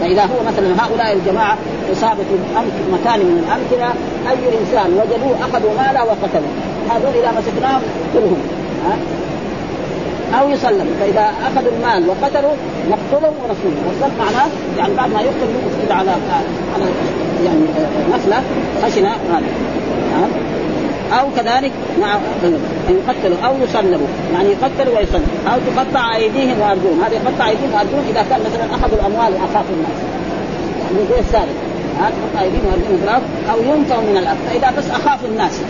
[0.00, 1.56] فإذا هو مثلا هؤلاء الجماعة
[1.92, 2.24] إصابة
[2.92, 3.92] مكان من الامثله
[4.30, 6.52] أي إنسان وجدوه أخذوا ماله وقتلوا
[6.90, 7.82] هذول إذا مسكناهم
[8.14, 8.40] كلهم
[10.40, 10.86] أو يسلم.
[11.00, 12.54] فإذا اخذوا المال وقتلوا
[12.90, 16.10] نقتلهم ونصلهم والصلب معناه يعني بعد ما يقتل يقتل على
[16.74, 16.84] على
[17.44, 17.60] يعني
[18.10, 18.42] نخله
[18.82, 19.66] خشنة هذا
[21.12, 27.02] أو كذلك مع إن يقتلوا أو يصلبوا يعني يقتلوا ويصلبوا أو تقطع أيديهم وأرجلهم.
[27.04, 29.98] هذا يقطع أيديهم وأرجلهم إذا كان مثلا أخذوا الأموال واخافوا الناس.
[30.82, 31.65] يعني زي السارق.
[32.00, 32.64] ها تقطع ايديهم
[33.04, 34.38] الأرض أو ينفوا من الأرض.
[34.48, 35.60] فإذا بس اخافوا الناس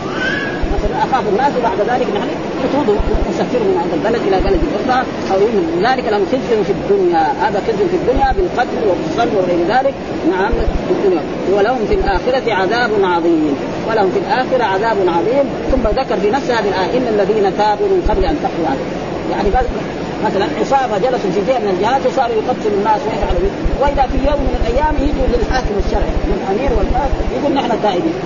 [0.75, 2.29] مثلا أخاف الناس وبعد ذلك نحن
[2.65, 2.99] نطردهم
[3.31, 7.23] نسفرهم من عند البلد إلى بلد أخرى أو من ذلك لهم خزي في الدنيا.
[7.43, 9.95] هذا خزي في الدنيا بالقتل والصلب وغير ذلك.
[10.31, 10.53] نعم
[10.87, 11.23] في الدنيا.
[11.53, 13.57] ولهم في الآخرة عذاب عظيم.
[13.89, 15.47] ولهم في الآخرة عذاب عظيم.
[15.71, 19.49] ثم ذكر في نفس هذه الآية إن الذين تابوا من قبل أن تقوا عليهم يعني
[20.25, 24.55] مثلا عصابة جلسوا في جهة من الجهات وصاروا يقتلوا الناس ويفعلوا وإذا في يوم من
[24.61, 28.17] الأيام يجوا للحاكم الشرعي من الامير والفاس يقول نحن تائبين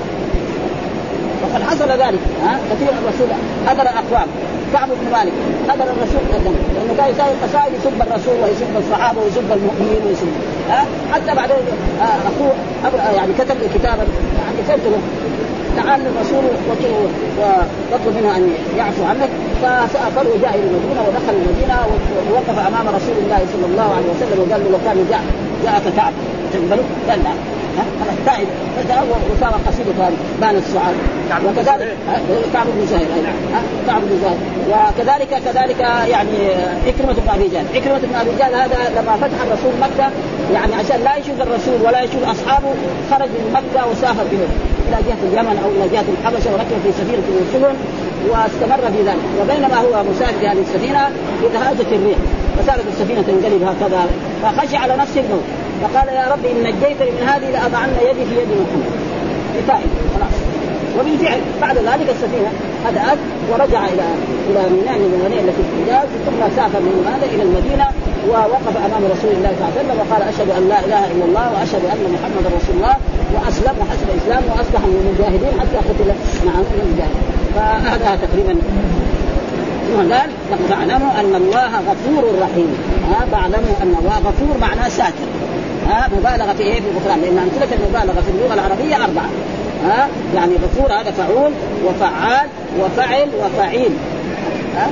[1.43, 3.29] وقد حصل ذلك ها؟ كثير الرسول
[3.67, 4.29] حضر الاقوام
[4.73, 5.33] كعب بن مالك
[5.69, 10.29] حضر الرسول قدم لأنه كان يساوي القصائد يسب الرسول ويسب الصحابة ويسب المؤمنين ويسب
[10.71, 11.63] ها؟ حتى بعدين
[12.01, 12.53] آه، أخوه
[13.17, 14.05] يعني كتب كتابا
[14.41, 15.01] يعني كتبت له
[15.77, 16.45] تعال للرسول
[17.93, 19.31] واطلب منه أن يعفو عنك.
[19.63, 21.77] فسافر وجاء إلى المدينة ودخل المدينة
[22.31, 25.25] ووقف أمام رسول الله صلى الله عليه وسلم وقال له وكان جاء
[25.65, 26.13] جاءك كعب
[26.53, 27.21] تقبله؟ قال
[28.27, 28.43] لا
[28.89, 29.07] تعب
[29.37, 30.95] وصار قصيدة هذه بان السعاد
[31.47, 31.97] وكذلك
[32.53, 33.07] كعب بن زهير
[33.87, 34.39] كعب بن زهير
[34.71, 36.39] وكذلك كذلك يعني
[36.87, 40.11] عكرمة بن أبي جهل، عكرمة بن أبي جهل هذا لما فتح الرسول مكة
[40.55, 42.69] يعني عشان لا يشوف الرسول ولا يشوف أصحابه
[43.11, 44.51] خرج من مكة وسافر بهم
[44.89, 47.75] إلى جهة اليمن أو إلى جهة الحبشة وركب في سفينة من السفن
[48.31, 49.25] واستمر في ذلك.
[49.41, 51.03] وبينما هو مسافر في هذه السفينة
[51.45, 52.19] إذ هاجت الريح.
[52.59, 54.07] فصارت السفينة تنقلب هكذا
[54.43, 55.43] فخشي على نفسه الموت.
[55.83, 58.91] فقال يا رب إن نجيتني من هذه لأضعن يدي في يد محمد
[59.57, 60.37] كفايه خلاص.
[60.99, 62.51] وبالفعل بعد ذلك السفينة
[62.87, 63.19] هدأت
[63.51, 64.07] ورجع إلى
[64.49, 67.87] إلى ميناء من التي في الحجاز ثم سافر من هذا إلى المدينة
[68.29, 71.47] ووقف أمام رسول الله صلى الله عليه وسلم وقال أشهد أن لا إله إلا الله
[71.53, 72.97] وأشهد أن محمدا رسول الله
[73.35, 76.09] وأسلم وحسب الإسلام وأصبح من المجاهدين حتى قتل
[76.47, 77.25] مع من المجاهدين.
[77.55, 78.55] فهذا تقريبا
[79.87, 80.31] ثم قال
[80.69, 82.71] فاعلموا أن الله غفور رحيم.
[83.11, 85.29] ها فاعلموا أن الله غفور معناه ساتر
[85.91, 87.21] ها مبالغة في إيه؟ في الغفران.
[87.21, 89.31] لأن أمثلة المبالغة في اللغة العربية أربعة.
[89.85, 91.53] ها يعني غفور هذا فعول
[91.87, 92.49] وفعال
[92.81, 93.91] وفعل وفعيل.
[94.77, 94.89] ها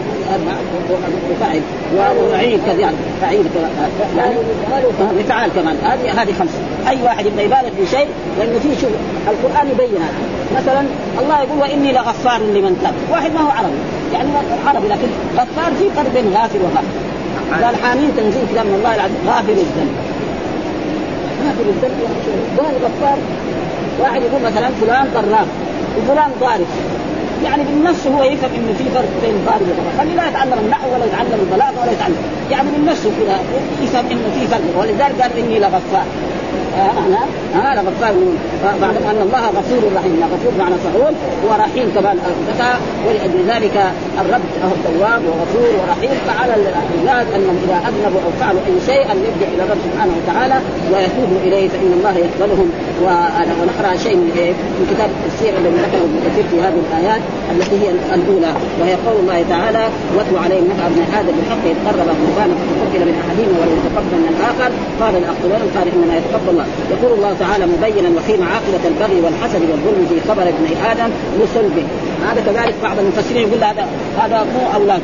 [1.31, 3.47] وفعل كذا يعني فعيل
[4.17, 4.35] يعني
[5.19, 5.77] مفعال كمان.
[5.83, 6.59] هذه هذه خمسه
[6.89, 8.09] أي واحد يبغى يبالغ في شيء
[8.39, 8.91] لأنه في شوف
[9.29, 10.61] القرآن يبين هذا.
[10.61, 10.87] مثلا
[11.21, 12.95] الله يقول وإني لغفار لمن تاب.
[13.11, 13.79] واحد ما هو عربي.
[14.13, 14.29] يعني
[14.67, 16.83] عربي لكن غفار في فرق بين وغافر
[17.65, 20.08] قال حامين تنزيل كلام الله العزيز غافر الذنب.
[21.69, 22.01] الذنب
[22.59, 23.19] قال غفار
[24.01, 25.47] واحد يقول مثلا فلان ضراب
[25.99, 26.67] وفلان ضارب
[27.45, 31.05] يعني بالنص هو يفهم إنه في فرق بين الفارق والغفار خلي لا يتعلم النحو ولا
[31.05, 32.17] يتعلم البلاغة ولا يتعلم.
[32.51, 33.39] يعني بالنص كذا
[33.83, 36.07] يفهم إنه في فرق ولذلك قال إني لغفار.
[36.79, 38.15] أنا أنا غفار
[38.83, 40.21] بعد أن الله غفور رحيم.
[40.35, 41.15] غفور معنى صحون
[41.49, 42.17] ورحيم كمان
[43.07, 43.77] ولأجل ذلك
[44.21, 46.11] الرب هو التواب وغفور ورحيم.
[46.27, 50.57] فعلى العباد أنهم إذا أذنبوا أو فعلوا أي شيء أن يرجع إلى الرب سبحانه وتعالى
[50.93, 52.69] ويتوبوا إليه فإن الله يقبلهم.
[53.61, 57.77] ونقرأ شيء من إيه؟ من كتاب التفسير الذي ذكره ابن كثير في هذه الآيات التي
[57.83, 57.89] هي
[58.19, 58.53] الأولى.
[58.81, 59.85] وهي قول الله تعالى
[60.17, 64.29] واتل عليهم نفع ابن آدم بالحق إذ قرب قربانا فتقبل من احدهما ولم يتقبل من
[64.35, 64.71] الآخر.
[65.01, 66.68] قال لاقتلن قال إنما يتقبل الله.
[66.91, 71.85] يقول الله تعالى مبينا وقيم عاقبة البغي والحسد والظلم في خبر ابن آدم لصلبه
[72.29, 73.87] هذا كذلك بعض المفسرين يقول هذا
[74.19, 75.01] هذا مو أولاد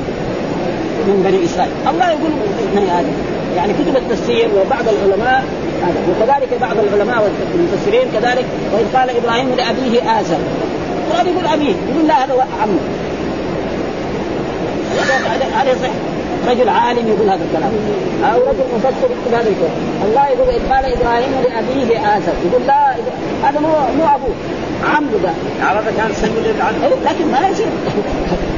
[1.06, 1.72] من بني إسرائيل.
[1.90, 2.30] الله يقول
[2.72, 3.12] ابن آدم.
[3.56, 5.44] يعني كتب التفسير وبعض العلماء
[5.82, 5.98] هذا.
[6.10, 10.38] وكذلك بعض العلماء والمفسرين كذلك وإذ قال إبراهيم لأبيه آزر.
[11.06, 11.74] القران يقول أبيه.
[11.90, 12.78] يقول لا هذا عمه.
[15.54, 16.13] هذا يصح
[16.48, 17.72] رجل عالم يقول هذا الكلام.
[18.24, 19.76] أو رجل مفسر يقول هذا الكلام.
[20.04, 22.32] الله يقول إذ قال إبراهيم لأبيه آزر.
[22.46, 22.94] يقول لا
[23.44, 24.34] هذا مو مو أبوه
[24.94, 25.30] عمه ده.
[25.60, 27.66] هذا كان سيد إيه، لكن ما يصير.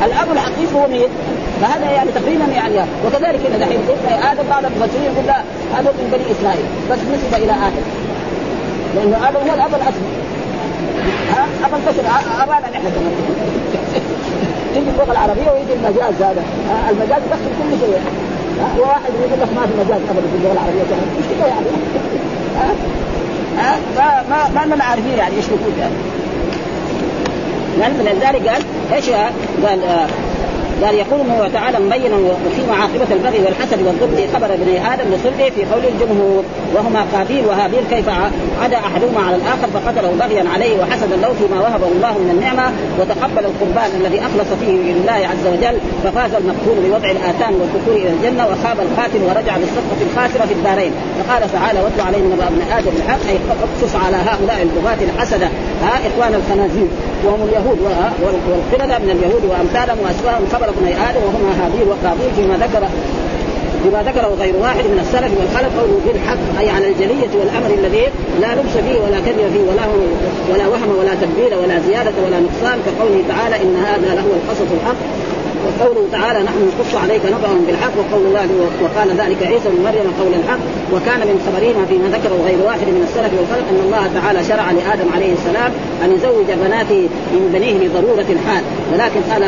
[0.05, 1.09] الأب الحقيقي هو مين؟
[1.63, 3.81] فهذا يعني تقريبا يعني وكذلك إن دحين
[4.23, 5.39] آدم بعض المفسرين يقول لا
[5.77, 6.67] هذا من بني إسرائيل.
[6.91, 7.85] بس نسبه إلى آدم.
[8.97, 10.13] لأنه آدم هو الأب الاصلي
[11.31, 12.03] ها ابا البشر
[12.43, 12.83] ابانا نحن.
[12.83, 13.13] كمان
[14.77, 16.45] تيجي اللغة العربية ويجي المجاز هذا.
[16.91, 18.01] المجاز يدخل كل شيء.
[18.79, 20.83] وواحد يقول لك ما في مجاز ابدا في اللغة العربية.
[21.19, 21.67] مش كده يعني؟
[23.59, 23.79] ها
[24.29, 25.95] ما ما ما عارفين يعني إيش نقول يعني؟
[27.79, 28.63] لذلك قال
[28.93, 29.11] إيش
[29.67, 30.07] قال آه
[30.85, 35.65] قال يقول الله تعالى مبينا وفي عاقبه البغي والحسد والظلم خبر ابن آدم لصلبه في
[35.65, 38.09] قول الجمهور وهما قابيل وهابيل كيف
[38.63, 43.45] عدا أحدهما على الآخر فقتله بغيا عليه وحسدا له فيما وهبه الله من النعمة وتقبل
[43.51, 48.81] القربان الذي أخلص فيه لله عز وجل ففاز المقتول بوضع الاتان والكفور إلى الجنة وخاب
[48.81, 50.93] القاتل ورجع بالصفقه الخاسرة في الدارين.
[51.19, 55.49] فقال تعالى واتل عليهم نبأ ابن آدم بالحق أي اقصص على هؤلاء البغاة الحسدة.
[55.83, 56.89] ها إخوان الخنازير.
[57.25, 57.79] وهم اليهود
[58.23, 62.83] والقردة من اليهود وأمثالهم واسواهم خبر ابن آدم وهما هابيل وقابيل فيما ذكر
[63.85, 68.05] بما ذكره غير واحد من السلف والخلف قوله بالحق أي على الجلية والأمر الذي
[68.41, 69.85] لا لبس فيه ولا كذب فيه ولا
[70.53, 75.01] ولا وهم ولا تبديل ولا زيادة ولا نقصان كقوله تعالى إن هذا لهو القصص الحق.
[75.67, 78.49] وقوله تعالى نحن نقص عليك نبأهم بالحق وقول الله
[78.85, 80.63] وقال ذلك عيسى بن مريم قول الحق
[80.95, 85.09] وكان من خبرهما فيما ذكره غير واحد من السلف والخلق أن الله تعالى شرع لآدم
[85.17, 85.71] عليه السلام
[86.05, 88.63] أن يزوج بناته من بنيه لضرورة الحال.
[88.93, 89.43] ولكن قال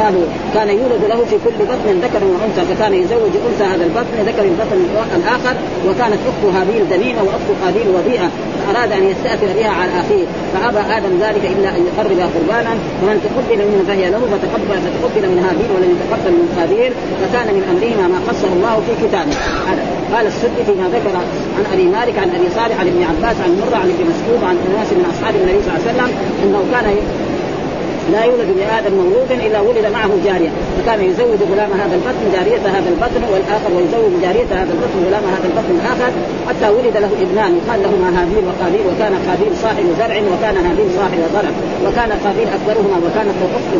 [0.00, 4.44] قالوا كان يولد له في كل بطن ذكر وأنثى فكان يزوج أنثى هذا البطن ذكر
[4.52, 4.78] البطن
[5.16, 5.54] الآخر
[5.86, 10.24] وكانت اخت هابيل دميمة واخت قابيل وضيئة فأراد أن يستأثر بها على أخيه.
[10.52, 15.38] فأبى آدم ذلك إلا أن يقرب قربانا فمن تقبل منه فهي له فتقبل فتقبل من
[15.46, 19.34] هابيل ولم يتقبل من قابيل فكان من أمرهما ما قصه الله في كتابه.
[20.14, 21.16] قال السدي فيما ذكر
[21.58, 24.56] عن أبي مالك عن أبي صالح عن ابن عباس عن مرة عن ابن مسعود عن
[24.66, 26.10] اناس من أصحاب النبي صلى الله عليه وسلم
[26.42, 26.86] أنه كان
[28.12, 30.50] لا يولد لادم مولود إلا ولد معه جارية.
[30.76, 35.46] فكان يزوج غلام هذا البطن جارية هذا البطن والآخر ويزوج جارية هذا البطن غلام هذا
[35.50, 36.10] البطن الآخر
[36.48, 37.52] حتى ولد له ابنان.
[37.60, 41.52] يقال لهما هابيل وقابيل وكان قابيل صاحب زرع وكان هابيل صاحب ضرع
[41.86, 43.72] وكان قابيل أكبرهما وكانت أخت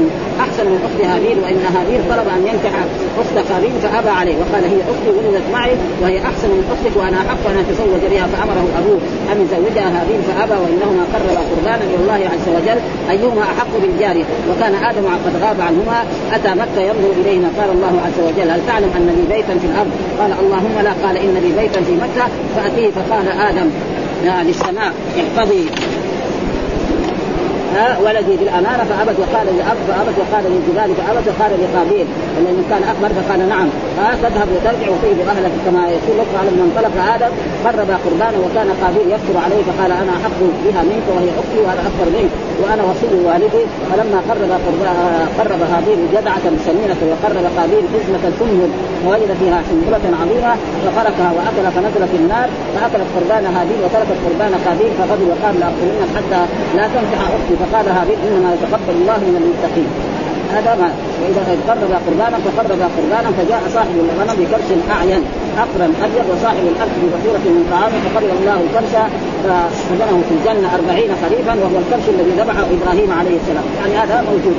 [0.45, 2.75] أحسن من أخت هابيل وإن هابيل طلب أن ينكح
[3.23, 4.37] أخت قابيل فأبى عليه.
[4.41, 8.27] وقال هي أختي ولدت معي وهي أحسن من أختك وأنا احق أن أتزوج بها.
[8.33, 9.01] فأمره أبوه
[9.33, 12.79] أن يزوجها هابيل فأبى وإنهما قربا قربانا لله عز وجل.
[13.11, 18.01] أيهما أحق بالجار الجاريه وكان آدم قد غاب عنهما أتى مكة ينظر إليهما قال الله
[18.07, 21.63] عز وجل هل تعلم أن لي بيتا في الأرض؟ قال اللهم لا قال إن لي
[21.63, 23.71] بيتا في مكة فأتيه فقال آدم
[24.45, 25.65] للسماء احفظي.
[28.05, 32.07] ولدي بالامانه فأبت وقال للارض فأبت وقال للجبال فأبت وقال لقابيل
[32.45, 33.69] لأنه كان أكبر فقال نعم.
[33.99, 36.29] ها تذهب وترجع وتجد أهلك كما يقول لك.
[36.37, 37.33] قال لما انطلق آدم
[37.65, 42.07] قرب قربانا وكان قابيل يكثر عليه فقال أنا احق بها منك وهي أختي وأنا أكبر
[42.19, 42.33] منك.
[42.63, 44.51] وأنا وصي والدي فلما قرب
[45.39, 48.71] قرب هابيل جدعه سمينه وقرب قابيل حزمه تنهب
[49.07, 50.53] ووجد فيها حنظله عظيمة
[50.85, 56.41] ففركها وأكل فنزل في النار فأكلت قربان هابيل وتركت قربان قابيل فغضب وقال لاقتلنك حتى
[56.77, 57.55] لا تنكح أختي.
[57.63, 59.91] فقال هابيل إنما يتقبل الله من المتقين.
[60.55, 60.89] هذا ما
[61.21, 65.23] وإذا قرب قربانا فقرب قربانا فجاء صاحب الغنم بكرش أعين.
[65.65, 68.93] اقرن أبيض وصاحب الأرض ببحيره من طعام فقبل الله الكرش
[69.45, 73.67] فسجنه في الجنة أربعين خريفا وهو الكرش الذي ذبحه إبراهيم عليه السلام.
[73.81, 74.57] يعني هذا موجود.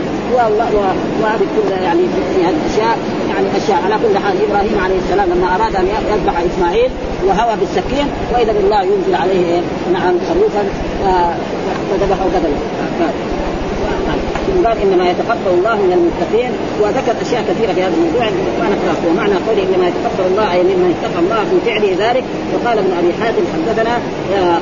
[1.22, 2.98] وهذه كلها يعني في هذه الاشياء
[3.32, 4.36] يعني أشياء على كل حال.
[4.48, 6.92] إبراهيم عليه السلام لما أراد أن يذبح إسماعيل
[7.28, 9.62] وهوى بالسكين وإذا بالله ينزل عليه
[9.94, 10.64] نعم خروفا
[11.90, 12.60] فذبحه قتله
[14.66, 18.26] قال إنما يتقبل الله من المتقين وذكر أشياء كثيرة في هذا الموضوع.
[18.60, 22.24] ما نقراه ومعنى قوله إنما يتقبل الله أي ممن اتقى الله في فعله ذلك.
[22.54, 23.94] وقال ابن أبي حاتم حدثنا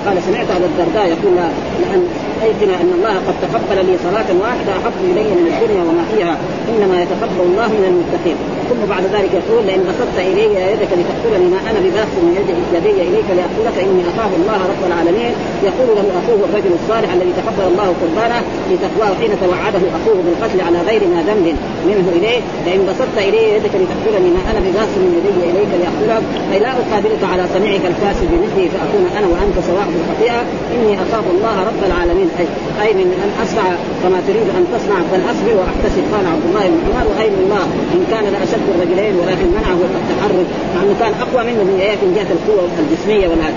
[0.06, 1.34] قال سمعت ابا الدرداء يقول
[1.82, 2.02] لأن
[2.46, 6.36] ايقن أن الله قد تقبل لي صلاة واحدة أحب إلي من الدنيا وما فيها.
[6.72, 8.38] إنما يتقبل الله من المتقين.
[8.70, 12.34] ثم بعد ذلك يقول لئن بسطت إلي يدك لتقتلني ما أنا بباسط من
[12.76, 15.34] يدي إليك لاقتلك إني أخاف الله رب العالمين.
[15.70, 18.40] يقول له أخوه الرجل الصالح الذي تقبل الله قربانه
[18.72, 21.48] لتقواه حين توعده أخوه بالقتل على غير ما ذنب
[21.90, 26.60] منه إليه لئن بسطت إلي يدك لتقتلني ما أنا بباسط من يدي إليك لاقتلك أي
[26.60, 30.42] لا أقابلك على صنيعك الفاسد بمثلي فأكون أنا وأنت سواء في الخطيئه
[30.76, 32.30] إني أخاف الله رب العالمين.
[32.40, 32.48] اي
[32.84, 33.68] أي من أن اصنع
[34.04, 36.04] كما تريد أن تصنع بل أصبر وأحتسب.
[36.14, 40.82] قال عبد الله بن عمر واي الله إن كان لأشد الرجلين ولكن منعه التحرك مع
[40.84, 43.56] إنه كان أقوى منه من من جهة القوة الجسمية والهذا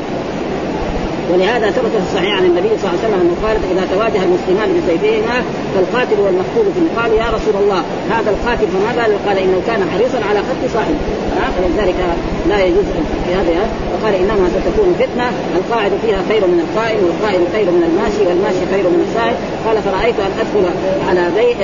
[1.32, 4.68] ولهذا ثبت في الصحيح عن النبي صلى الله عليه وسلم انه قال إذا تواجه المسلمان
[4.76, 5.36] بسيفيهما
[5.74, 7.80] فالقاتل والمقتول في قال يا رسول الله
[8.14, 11.00] هذا القاتل فما بال؟ قال إنه كان حريصا على قتل صاحبه.
[11.56, 12.00] فلذلك
[12.48, 12.86] لا يجوز
[13.24, 18.22] في هذا وقال إنما ستكون فتنة القاعد فيها خير من القائم والقائم خير من الماشي
[18.28, 19.36] والماشي خير من السائل.
[19.66, 20.64] قال فرأيت أن أدخل
[21.08, 21.60] على بيت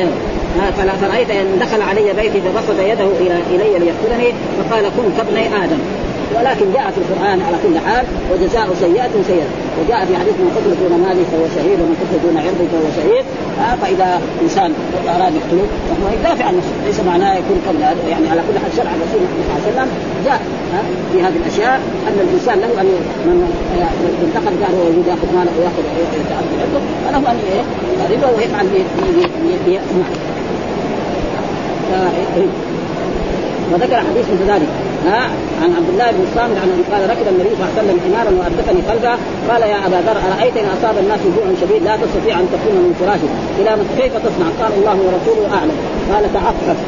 [1.02, 5.78] فرأيت أن دخل علي بيتي فبسط يده إلى إلي ليقتلني فقال كن كابني آدم.
[6.36, 9.48] ولكن جاء في القرآن على كل حال وجزاء سيئة سيئة.
[9.78, 13.24] وجاء في حديث من قتل دون ماله فهو شهيد ومن قتل دون عرضه فهو شهيد.
[13.82, 14.70] فإذا إنسان
[15.14, 16.74] أراد يقتله فهو يدافع عن نفسه.
[16.86, 17.80] ليس معناه يكون قبل
[18.12, 19.88] يعني على كل حال شرع الرسول صلى الله عليه وسلم
[20.26, 20.40] جاء
[21.12, 21.76] في هذه الأشياء
[22.08, 22.88] أن الإنسان له أن
[23.26, 23.38] من
[24.26, 25.82] انتقد قال هو ياخذ ماله وياخذ
[26.20, 27.38] يتعدى عرضه فله أن
[28.10, 28.66] يضربه ويفعل
[29.66, 30.08] بيسمع
[33.72, 34.68] وذكر حديث مثل ذلك.
[35.06, 35.20] ها؟
[35.62, 38.80] عن عبد الله بن الصامت عن قال ركب النبي صلى الله عليه وسلم حمارا وارتقني
[38.88, 39.14] خلفه.
[39.50, 42.92] قال يا أبا ذر أرأيت إن أصاب الناس جوع شديد؟ لا تستطيع أن تقوم من
[43.00, 43.70] فراشك إلى
[44.00, 45.76] كيف تصنع؟ قال الله ورسوله أعلم.
[46.12, 46.78] قال تعفف.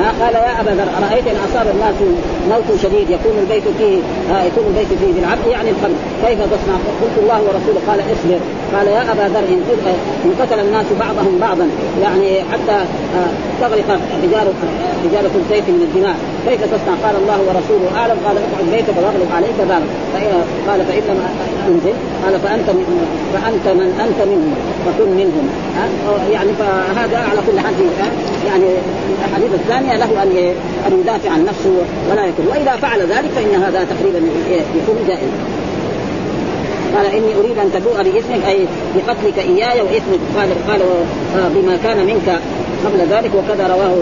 [0.00, 1.98] ها؟ قال يا أبا ذر أرأيت إن أصاب الناس
[2.50, 3.96] موت شديد؟ يكون البيت فيه
[4.48, 5.98] يكون البيت فيه بالعبد يعني الخمر.
[6.24, 7.80] كيف تصنع؟ قلت الله ورسوله.
[7.88, 8.40] قال اصبر.
[8.74, 9.46] قال يا أبا ذر
[10.24, 11.66] إن قتل الناس بعضهم بعضا
[12.02, 12.78] يعني حتى
[13.60, 13.88] تغرق
[14.22, 14.54] حجاره
[15.04, 16.16] حجاره الزيت من الدماء.
[16.48, 18.18] كيف تصنع؟ قال الله ورسوله أعلم.
[18.26, 19.92] قال اقعد بيتك واغلق عليك بابك
[20.68, 21.18] قال فان لم
[21.68, 21.96] أنزل.
[22.24, 22.68] قال فأنت
[23.34, 24.54] فأنت من أنت منهم
[24.86, 25.48] فكن منهم.
[26.32, 27.74] يعني فهذا على كل حال
[28.46, 28.64] يعني
[29.18, 30.30] الأحاديث الثانية له أن
[30.86, 31.74] أن يدافع عن نفسه
[32.10, 32.46] ولا يكون.
[32.46, 34.18] وإذا فعل ذلك فإن هذا تقريبا
[34.50, 35.28] يكون جائز.
[36.94, 40.80] قال إني أريد أن تبوء باثمك أي بقتلك إياي واثمك قال قال
[41.54, 42.40] بما كان منك
[42.84, 43.94] قبل ذلك وكذا رواه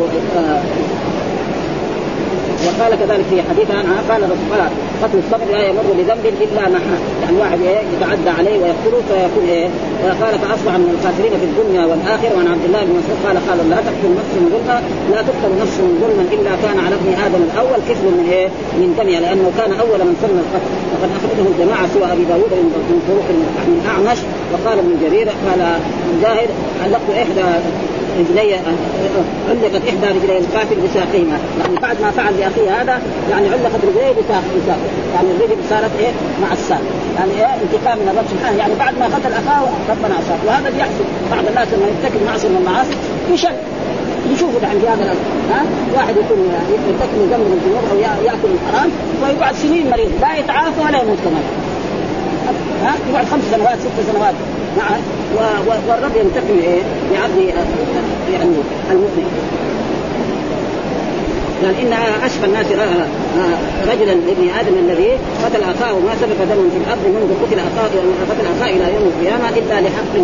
[2.67, 4.71] وقال كذلك في حديث عنها قال الرسول قال
[5.03, 9.69] قتل الصبر لا يمر بذنب إلا محا يعني واحد إيه يتعدى عليه ويقتله فيكون إيه
[10.05, 12.31] وقال فاصبح من الخاسرين في الدنيا والآخرة.
[12.37, 14.77] وعن عبد الله بن مسعود قال قال لا تقتل نفس ظلما
[15.13, 18.49] لا تقتل نفس ظلما إلا كان على ابن آدم الأول كفل من إيه
[18.81, 20.71] من دمها لأنه كان أول من سن القتل.
[20.93, 22.53] وقد أخرجه الجماعة سوى أبي داوود
[22.91, 23.29] من طرق
[23.71, 24.19] من أعمش
[24.53, 25.61] وقال ابن جرير قال
[26.15, 26.51] مجاهد
[26.85, 27.45] علقت إحدى
[28.21, 28.55] رجلي
[29.51, 34.45] علقت إحدى رجلي القاتل بساقيهما يعني بعد ما فعل لأخيه هذا يعني علقت رجليه بساق
[34.57, 34.79] بساق
[35.15, 36.83] يعني الرجل صارت إيه؟ مع الساق
[37.19, 38.57] يعني إيه؟ انتقام من الله سبحانه.
[38.59, 40.41] يعني بعد ما قتل أخاه ربنا عصاه.
[40.47, 42.97] وهذا بيحصل بعض الناس لما يرتكب معصيه من المعاصي
[43.33, 43.57] يشل
[44.33, 45.25] يشوفوا عند هذا الأمر.
[45.53, 45.61] ها؟
[45.97, 46.39] واحد يكون
[46.89, 47.97] يرتكب ذنب من الذنوب أو
[48.29, 48.91] يأكل الحرام
[49.23, 50.11] ويقعد سنين مريض.
[50.21, 51.45] لا يتعافى ولا يموت كمان.
[52.85, 54.35] ها؟ يقعد خمس سنوات ست سنوات.
[54.79, 54.87] مع
[55.89, 57.39] والرب ينتقم إيه بعبد
[58.33, 58.55] يعني
[58.91, 59.29] المؤمن.
[61.63, 61.93] قال إن
[62.25, 62.67] اشقى الناس
[63.93, 65.11] رجلا لابن آدم الذي
[65.45, 67.93] قتل أخاه ما سبق دم في الأرض منذ قتل أخاه
[68.31, 70.15] قتل أخاه إلى يوم القيامة إلا لحق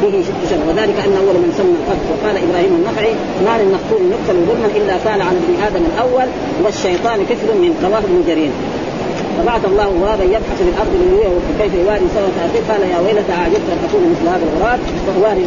[0.00, 2.04] فيه شر وذلك أن أول من سمى القتل.
[2.12, 3.12] وقال إبراهيم النخعي
[3.46, 6.28] ما للمقتول يقتل ظلما إلا كان على ابن آدم الأول
[6.64, 8.50] والشيطان كفر من رواه ابن جرير.
[9.38, 11.28] فبعث الله غرابا يبحث في الأرض ليريه
[11.60, 15.44] كيف يواري سوءة اخيه قال يا ويلتى اعجبت ان اكون مثل هذا الغراب فاواري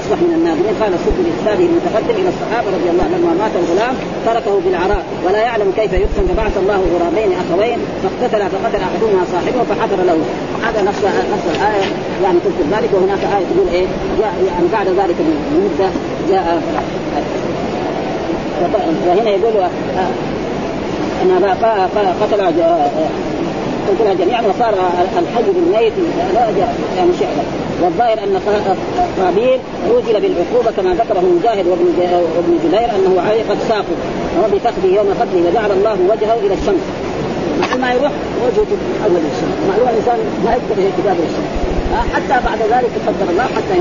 [0.00, 3.94] اصبح من النادمين قال الصدق باسناده المتقدم إلى الصحابه رضي الله عنهم لما مات الغلام
[4.26, 10.00] تركه بالعراء ولا يعلم كيف يدفن فبعث الله غرابين اخوين فاقتتل فقتل احدهما صاحبه فحفر
[10.08, 10.18] له
[10.66, 11.02] هذا نفس
[11.34, 11.86] نفس الايه
[12.24, 13.86] يعني تذكر ذلك وهناك إيه تقول إيه
[14.20, 15.16] جاء يعني بعد ذلك
[15.52, 15.88] المده
[16.30, 16.62] جاء
[19.06, 19.52] وهنا يقول
[21.22, 21.30] ان
[22.22, 22.40] قتل
[23.88, 24.74] قتلها جميعا وصار
[25.18, 25.92] الحي بالميت.
[26.96, 27.44] يعني شعرا
[27.82, 28.40] والظاهر أن
[29.22, 31.86] قابيل عوجل بالعقوبة كما ذكره مجاهد وابن
[32.36, 33.96] وابن جبير أنه علقت ساقه.
[34.52, 36.84] بفخذه يوم قتله وجعل الله وجهه إلى الشمس.
[37.80, 38.12] ما يروح
[38.46, 38.66] وجهه
[39.04, 39.54] أول الشمس.
[39.68, 41.65] معلومه الانسان ما يقدر كتاب الشمس.
[42.14, 43.74] حتى بعد ذلك قدر الله حتى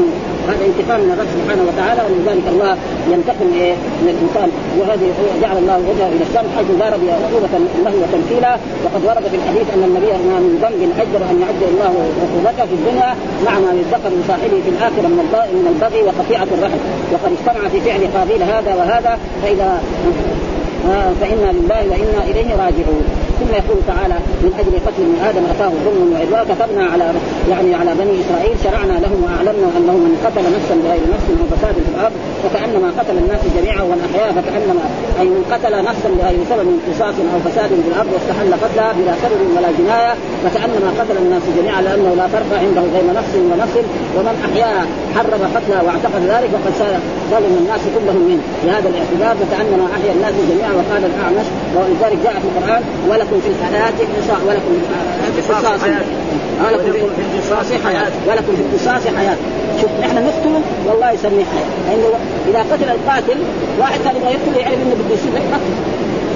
[0.49, 2.73] هذا انتقام من الرب سبحانه وتعالى ولذلك الله
[3.13, 4.49] ينتقم إيه من الإنسان.
[4.79, 5.07] وهذه
[5.41, 7.53] جعل الله وجهه إلى الشام حيث ضرب عقوبه
[7.85, 8.53] له وتمثيلا.
[8.83, 11.93] وقد ورد في الحديث أن النبي ما من ذنب أجر أن يعجل الله
[12.23, 13.09] عقوبته في الدنيا
[13.45, 15.25] مع ما يذكر لصاحبه في الآخرة من
[15.57, 16.81] من البغي وقطيعه الرحم.
[17.13, 19.69] وقد اجتمع في فعل قابيل هذا وهذا فإذا
[20.89, 23.24] آه، فإنا لله وإنا إليه راجعون.
[23.39, 27.05] ثم يقول تعالى من أجل قتل من آدم أتاه ظلم وعدوان كتبنا على
[27.51, 31.75] يعني على بني إسرائيل شرعنا لهم وأعلمنا أنه من قتل نفسا بغير نفس أو فساد
[31.85, 34.83] في الأرض فكأنما قتل الناس جميعا والأحياء فكأنما
[35.19, 39.39] أي من قتل نفسا بغير سبب قصاص أو فساد في الأرض واستحل قتلها بلا سبب
[39.55, 40.13] ولا جناية
[40.43, 43.75] فكأنما قتل الناس جميعا لأنه لا فرق عنده بين نفس ونفس
[44.15, 44.83] ومن احياها
[45.15, 46.73] حرم قتلها واعتقد ذلك وقد
[47.31, 48.43] ظلم الناس كلهم منه.
[48.63, 52.81] بهذا الاعتبار فكأنما أحيا الناس جميعا وقال الأعمش ولذلك جاء في القرآن
[53.25, 54.73] ولكم في الحياة قصاص ولكم
[55.35, 55.81] في القصاص
[56.63, 58.11] ولكم في القصاص حياة.
[58.27, 59.03] ولكم في القصاص
[59.81, 61.71] شوف نحن نقتله والله يسميه حياة.
[61.89, 62.09] لأنه
[62.49, 63.39] إذا قتل القاتل
[63.79, 65.73] واحد كان يبغى يقتل يعرف إنه بده يصير قتل.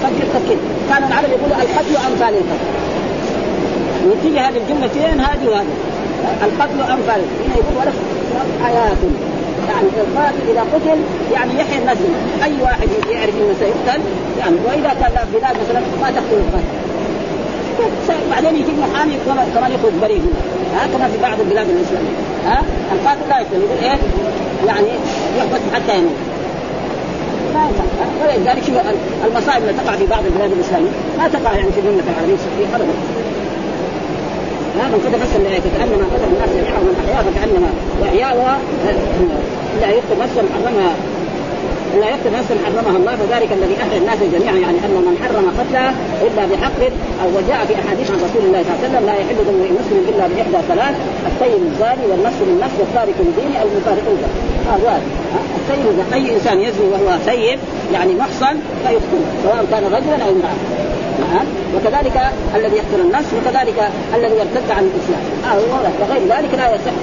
[0.03, 0.57] قد يقتل
[0.89, 2.69] كان العرب يقولوا القتل أمثال القتل.
[4.07, 5.75] وتيجي هذه الجملة فين؟ هذه وهذه.
[6.43, 7.21] القتل أمثال.
[7.45, 8.05] هنا يقول ولكم
[8.63, 9.01] حياه
[9.69, 10.99] يعني القاتل إذا قتل
[11.33, 11.97] يعني يحيى الناس
[12.43, 14.01] أي واحد يعرف إنه سيقتل
[14.39, 16.78] يعني وإذا كان له بلاد مثلا ما تقتل القاتل.
[18.31, 19.17] بعدين يجي محامي
[19.55, 20.21] كمان يخرج بريء
[20.75, 22.15] ها كما في بعض البلاد الإسلامية.
[22.45, 23.97] ها القاتل لا يقتل يقول إيه؟
[24.67, 24.87] يعني
[25.37, 26.11] يحبس حتى يموت.
[28.21, 28.75] ولذلك شوف
[29.25, 30.91] المصائب اللي تقع في بعض البلاد الإسلامية.
[31.17, 32.93] ما تقع يعني في المملكه العربية السعودية ابدا.
[34.79, 35.39] من قتل نفسا
[35.77, 37.69] كانما قتل الناس جميعا ومن احياها فكأنما
[38.07, 38.57] احياها
[39.81, 40.91] لا يقتل نفسا حرمها
[42.01, 45.93] لا يقتل نفسا حرمها الله فذلك الذي احيا الناس جميعا يعني أن من حرم قتلها
[46.21, 46.79] إلا بحق
[47.23, 50.01] أو وجاء في أحاديث عن رسول الله صلى الله عليه وسلم لا يحل دم مسلم
[50.09, 50.95] إلا بإحدى ثلاث
[51.29, 54.39] الطيب الزاني والنفس بالنفس والتارك لدينه المفارق الزاني
[54.71, 55.01] هذا
[55.59, 57.59] السيد أي إنسان يزني وهو سيد
[57.93, 60.57] يعني محصن فيقتل سواء كان رجلا أو امرأة.
[61.19, 62.21] نعم؟ وكذلك
[62.55, 65.23] الذي يقتل النفس وكذلك الذي يرتد عن الإسلام.
[65.49, 65.57] آه
[66.01, 66.95] وغير ذلك لا يصح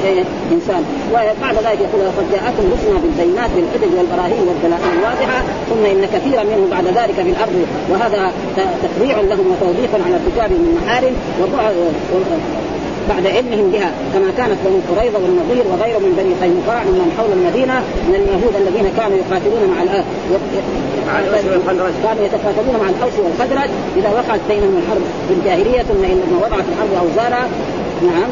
[0.52, 0.82] إنسان.
[1.12, 6.70] وبعد ذلك يقول وقد جاءكم رسلنا بالبينات بالحجج والبراهين والدلائل الواضحة ثم إن كثيرا منهم
[6.70, 7.66] بعد ذلك في الأرض.
[7.90, 11.14] وهذا تقريع لهم وتوضيح على ارتكاب من محارم
[13.08, 17.76] بعد علمهم بها كما كانت بنو قريظة والنظير وغيرهم من بني قينقاع ممن حول المدينة
[18.08, 20.04] من اليهود الذين كانوا يقاتلون مع الآن
[22.04, 26.92] كانوا يتقاتلون مع الاوس والخزرج إذا وقعت بينهم الحرب في الجاهلية ثم انما وضعت الحرب
[27.02, 27.48] اوزارها
[28.02, 28.30] نعم.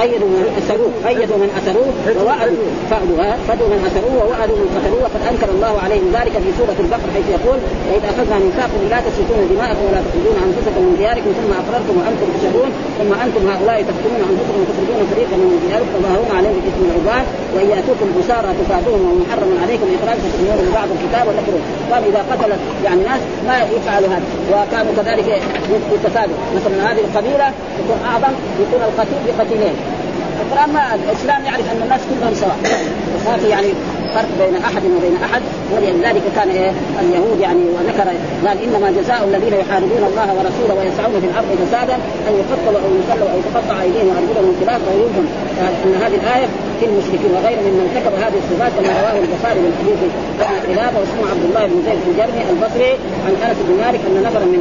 [0.00, 1.88] قيدوا من اسروه قيدوا من اسروه
[2.18, 2.56] ووعدوا
[2.90, 3.18] فعلوا
[3.48, 7.28] فدوا من اسروه ووعدوا من قتلوه وقد أنكر الله عليهم ذلك في سورة البقرة حيث
[7.36, 12.26] يقول وإذ أخذنا ميثاقكم لا تسفكون دماءكم ولا تخرجون أنفسكم من دياركم ثم أقررتم وأنتم
[12.34, 17.68] تشهدون ثم أنتم هؤلاء تقتلون أنفسكم وتخرجون فريقا من دياركم تظاهرون عليهم باثم العباد وإن
[17.74, 22.50] يأتوكم بشارى تفادوهم ومحرم عليكم إخراج تؤمنون ببعض الكتاب وتكفرون قال إذا قتل
[22.86, 25.28] يعني ناس ما يفعلوا هذا وكانوا كذلك
[25.94, 26.38] يتفادوا.
[26.56, 27.46] مثلا هذه القبيلة
[27.80, 29.76] يكون أعظم يكون القتيل بقتيلين.
[30.42, 32.58] القرآن ما الإسلام يعرف أن الناس كلهم سواء.
[33.26, 33.68] ما في يعني
[34.14, 36.70] فرق بين أحد وبين أحد ولذلك كان إيه؟
[37.00, 38.08] اليهود يعني وذكر
[38.46, 41.96] قال إنما جزاء الذين يحاربون الله ورسوله ويسعون في الأرض فسادا
[42.28, 44.80] أن يقتلوا أو يصلوا أو تقطع أيديهم وأرجلهم من خلاف
[45.84, 46.46] ان هذه الآية
[46.80, 50.00] في المشركين وغير ممن ارتكب هذه الصفات كما رواه البخاري من حديث
[50.68, 52.92] خلافه واسمه عبد الله بن زيد الجرمي البصري
[53.26, 54.60] عن أنس بن مالك أن نفرا من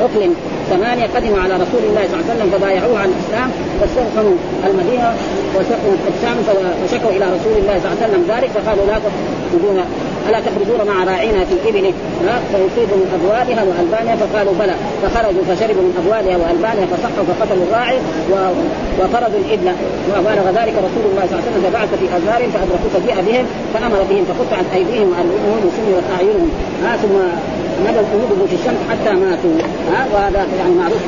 [0.00, 0.32] عقل
[0.70, 4.36] ثمانية قدموا على رسول الله صلى الله عليه وسلم فبايعوه على الإسلام فاستوطنوا
[4.68, 5.08] المدينة
[5.56, 6.36] وسقوا الشام
[6.82, 9.78] فشكوا إلى رسول الله صلى الله عليه وسلم ذلك فقالوا لا تخرجون
[10.28, 11.92] ألا تخرجون مع راعينا في إبله؟
[12.52, 14.76] فيصيب من أبوالها وألبانها فقالوا بلى.
[15.02, 17.98] فخرجوا فشربوا من أبوالها وألبانها فصحوا فقتلوا الراعي
[18.98, 19.68] وطردوا الإبل.
[20.10, 24.00] وبالغ ذلك رسول الله صلى الله عليه وسلم فبعث في ازارهم فادركوا فجيء بهم فأمر
[24.10, 26.50] بهم فقطعت أيديهم وارجلهم وسميت أعينهم.
[27.02, 27.16] ثم
[27.88, 29.56] مدى قلوبهم في الشمس حتى ماتوا.
[29.92, 31.04] ها وهذا يعني معروف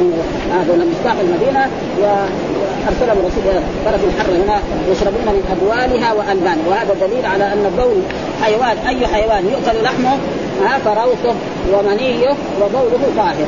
[0.55, 1.63] هذا مفتاح المدينة
[2.01, 3.45] وارسله الرسول
[3.85, 4.59] طرف الحر هنا
[4.91, 6.69] يشربون من أبوالها وألبانها.
[6.69, 7.97] وهذا دليل على أن البول
[8.43, 10.15] حيوان أي حيوان يؤكل لحمه
[10.65, 11.35] ها فروثه
[11.73, 12.29] ومنيه
[12.63, 13.47] وبوله طاهر.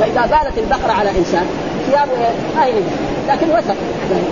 [0.00, 1.46] فإذا بالت البقرة على إنسان
[1.86, 2.12] ثيابه
[2.56, 2.72] ما هي
[3.28, 3.76] لكن وسط.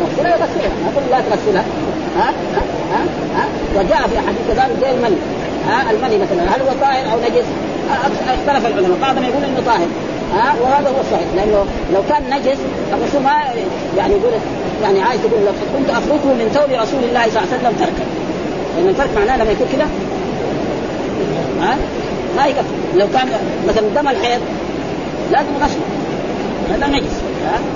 [0.01, 0.73] يغسلها يغسلها.
[0.85, 1.65] ما كل لا تغسلها.
[2.19, 2.31] ها
[2.93, 3.03] ها
[3.37, 3.45] ها؟
[3.77, 5.17] وجاء في احاديث ذلك زي المني
[5.69, 7.47] ها المني مثلا هل هو طاهر أو نجس؟
[8.29, 9.89] اختلف العلماء بعضهم يقول إنه طاهر
[10.35, 11.65] ها وهذا هو الصحيح لأنه
[11.95, 12.59] لو كان نجس
[12.93, 13.31] الرسول ما
[13.97, 14.33] يعني يقول
[14.83, 18.05] يعني عايز تقول لو كنت افركه من ثوب رسول الله صلى الله عليه وسلم تركه
[18.77, 19.85] لأن الفرق معناه لما يكون كده؟
[21.61, 21.77] ها؟
[22.37, 22.75] ما يكفي.
[22.97, 23.29] لو كان
[23.69, 24.41] مثلا دم الحيض
[25.33, 25.83] لازم غسله
[26.71, 27.28] هذا نجس.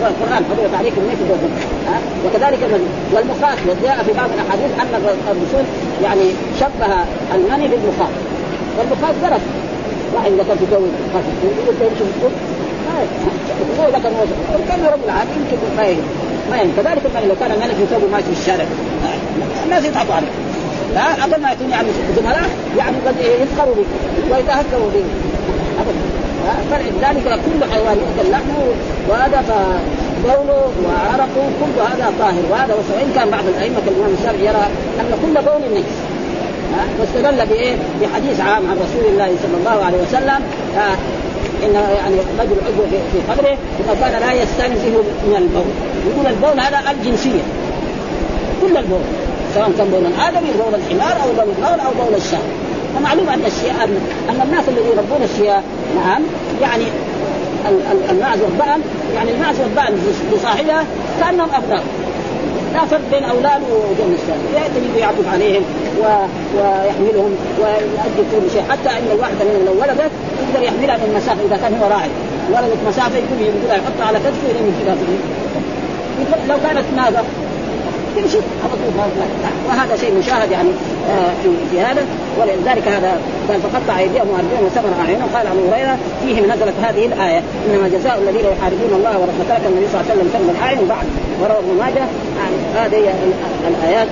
[0.03, 1.55] والقرآن حرمت عليكم الميتة والدم
[2.25, 4.91] وكذلك المني والمخاط وجاء في بعض الأحاديث أن
[5.31, 5.65] الرسول
[6.03, 6.27] يعني
[6.61, 6.93] شبه
[7.35, 8.15] المني بالمخاط
[8.79, 9.45] والمخاط درس.
[10.15, 10.81] واحد كان في جو
[11.15, 12.33] خاص يقول له يمشي بالسوق
[13.81, 14.13] هو اذا كان
[14.69, 15.83] كان رب العالمين يمكن ما
[16.51, 18.65] ما كذلك المني لو كان الملك يسوي ماشي في الشارع.
[19.65, 20.29] الناس يضحكوا عليه.
[20.95, 23.87] لا قبل ما يكون يعني زملاء يعني قد يفخروا به
[24.31, 25.05] ويتهكموا به.
[26.70, 28.64] فلذلك كل حيوان يؤكل لحمه
[29.09, 32.43] وهذا فبوله وعرقه كل هذا طاهر.
[32.51, 34.66] وهذا وان كان بعض الأئمة كالإمام الشافعي يرى
[35.01, 35.99] أن كل بول نجس
[37.01, 40.40] واستدل بإيه؟ بحديث عام عن رسول الله صلى الله عليه وسلم.
[41.64, 45.70] إن يعني رجل عذب في قبره اذا كان لا يستنزه من البول.
[46.07, 47.43] يقول البول هذا للجنسية.
[48.62, 49.01] كل البول
[49.55, 52.38] سواء كان بول الادمي بول الحمار أو بول البول أو بول الشاة
[52.97, 53.84] ومعلوم أن الشياء
[54.28, 55.62] ان الناس الذين يربون الشياء
[55.97, 56.22] نعم
[56.62, 56.84] يعني
[58.11, 58.80] المعز والضأن
[59.14, 59.99] يعني المعز والضأن
[60.32, 60.84] لصاحبها
[61.20, 61.82] كأنهم ابناء
[62.74, 65.62] لا فرق بين اولاده وبين الشاة يجب يعطف عليهم
[66.01, 66.05] و...
[66.57, 68.62] ويحملهم ويؤدي كل شيء.
[68.70, 70.11] حتى إن الواحده من لو ولدت
[70.43, 72.11] يقدر يحملها من مسافة إذا كان هو راعي.
[72.53, 74.97] ولدت مسافة يقول يحطها على كتفه ويرمي كذا
[76.49, 77.24] لو كانت ناقه
[78.17, 78.39] تمشي
[79.69, 80.69] وهذا شيء مشاهد يعني
[81.11, 81.31] آه،
[81.71, 82.07] في هذا
[82.41, 87.43] ولذلك هذا قال فقطع ايديهم وارجلهم وسمر اعينهم قال أبو هريرة فيهم نزلت هذه الآية
[87.67, 91.07] إنما جزاء الذين يحاربون الله ورسوله ترك النبي صلى الله عليه وسلم سلم الاعين بعد.
[91.41, 92.05] وروى ابن ماجه
[92.75, 93.15] هذه
[93.69, 94.09] الآيات.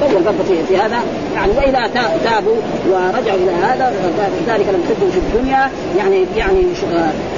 [0.00, 0.98] برضه في, في هذا
[1.34, 1.90] يعني واذا
[2.24, 2.56] تابوا
[2.90, 3.92] ورجعوا إلى هذا
[4.46, 5.70] ذلك لم تكن في الدنيا.
[5.98, 6.62] يعني يعني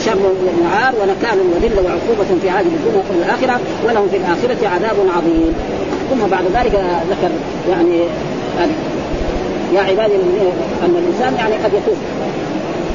[0.04, 0.18] شر
[0.62, 5.54] وعار ونكال وذلة وعقوبة في هذه الدنيا وفي الآخرة ولهم في الآخرة عذاب عظيم.
[6.10, 6.74] ثم بعد ذلك
[7.10, 7.30] ذكر
[7.70, 8.00] يعني,
[8.58, 8.72] يعني
[9.74, 10.14] يا عبادي
[10.84, 11.96] أن الإنسان يعني قد يتوب.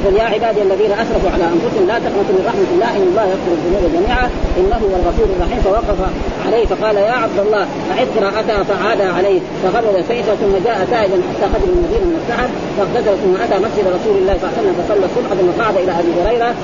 [0.04, 3.52] قل يا عبادي الذين أسرفوا على أنفسهم لا تقنطوا من رحمة الله إن الله يغفر
[3.58, 4.26] الذنوب جميعا
[4.58, 5.98] إنه هو الغفور الرحيم فوقف
[6.46, 11.46] عليه فقال يا عبد الله أعد قراءتها فعاد عليه فغرد سيفه ثم جاء تائبا حتى
[11.54, 15.04] قدم المدينة من السحر فاغتسل ثم أتى مسجد رسول الله صلى الله عليه وسلم فصلى
[15.08, 16.54] الصبح ثم قعد إلى أبي هريرة.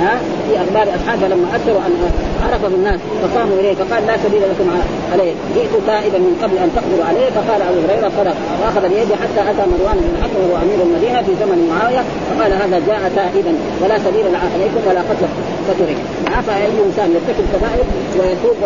[0.00, 0.14] ها؟
[0.46, 1.92] في أخبار اصحابه لما اثروا أن
[2.44, 4.66] عرفه الناس فقاموا إليه فقال لا سبيل لكم
[5.12, 5.32] عليه.
[5.54, 8.36] جئت تائبا من قبل أن تقدروا عليه فقال أبو هريرة صدق.
[8.60, 12.78] وأخذ بيده حتى أتى مروان بن الحكم وهو أمير المدينة في زمن معاوية فقال هذا
[12.88, 15.26] جاء تائبا ولا سبيل عليكم ولا قتل
[15.68, 15.96] فترك
[16.46, 17.84] فاي إنسان يرتكب كبائر
[18.18, 18.56] ويتوب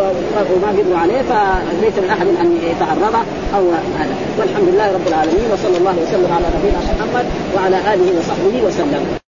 [0.51, 3.15] وما قدروا عليه فليس لاحد أن يتعرض
[3.55, 3.63] أو
[3.99, 4.15] هذا.
[4.39, 7.25] والحمد لله رب العالمين وصلى الله وسلم على نبينا محمد
[7.55, 9.26] وعلى آله وصحبه وسلم.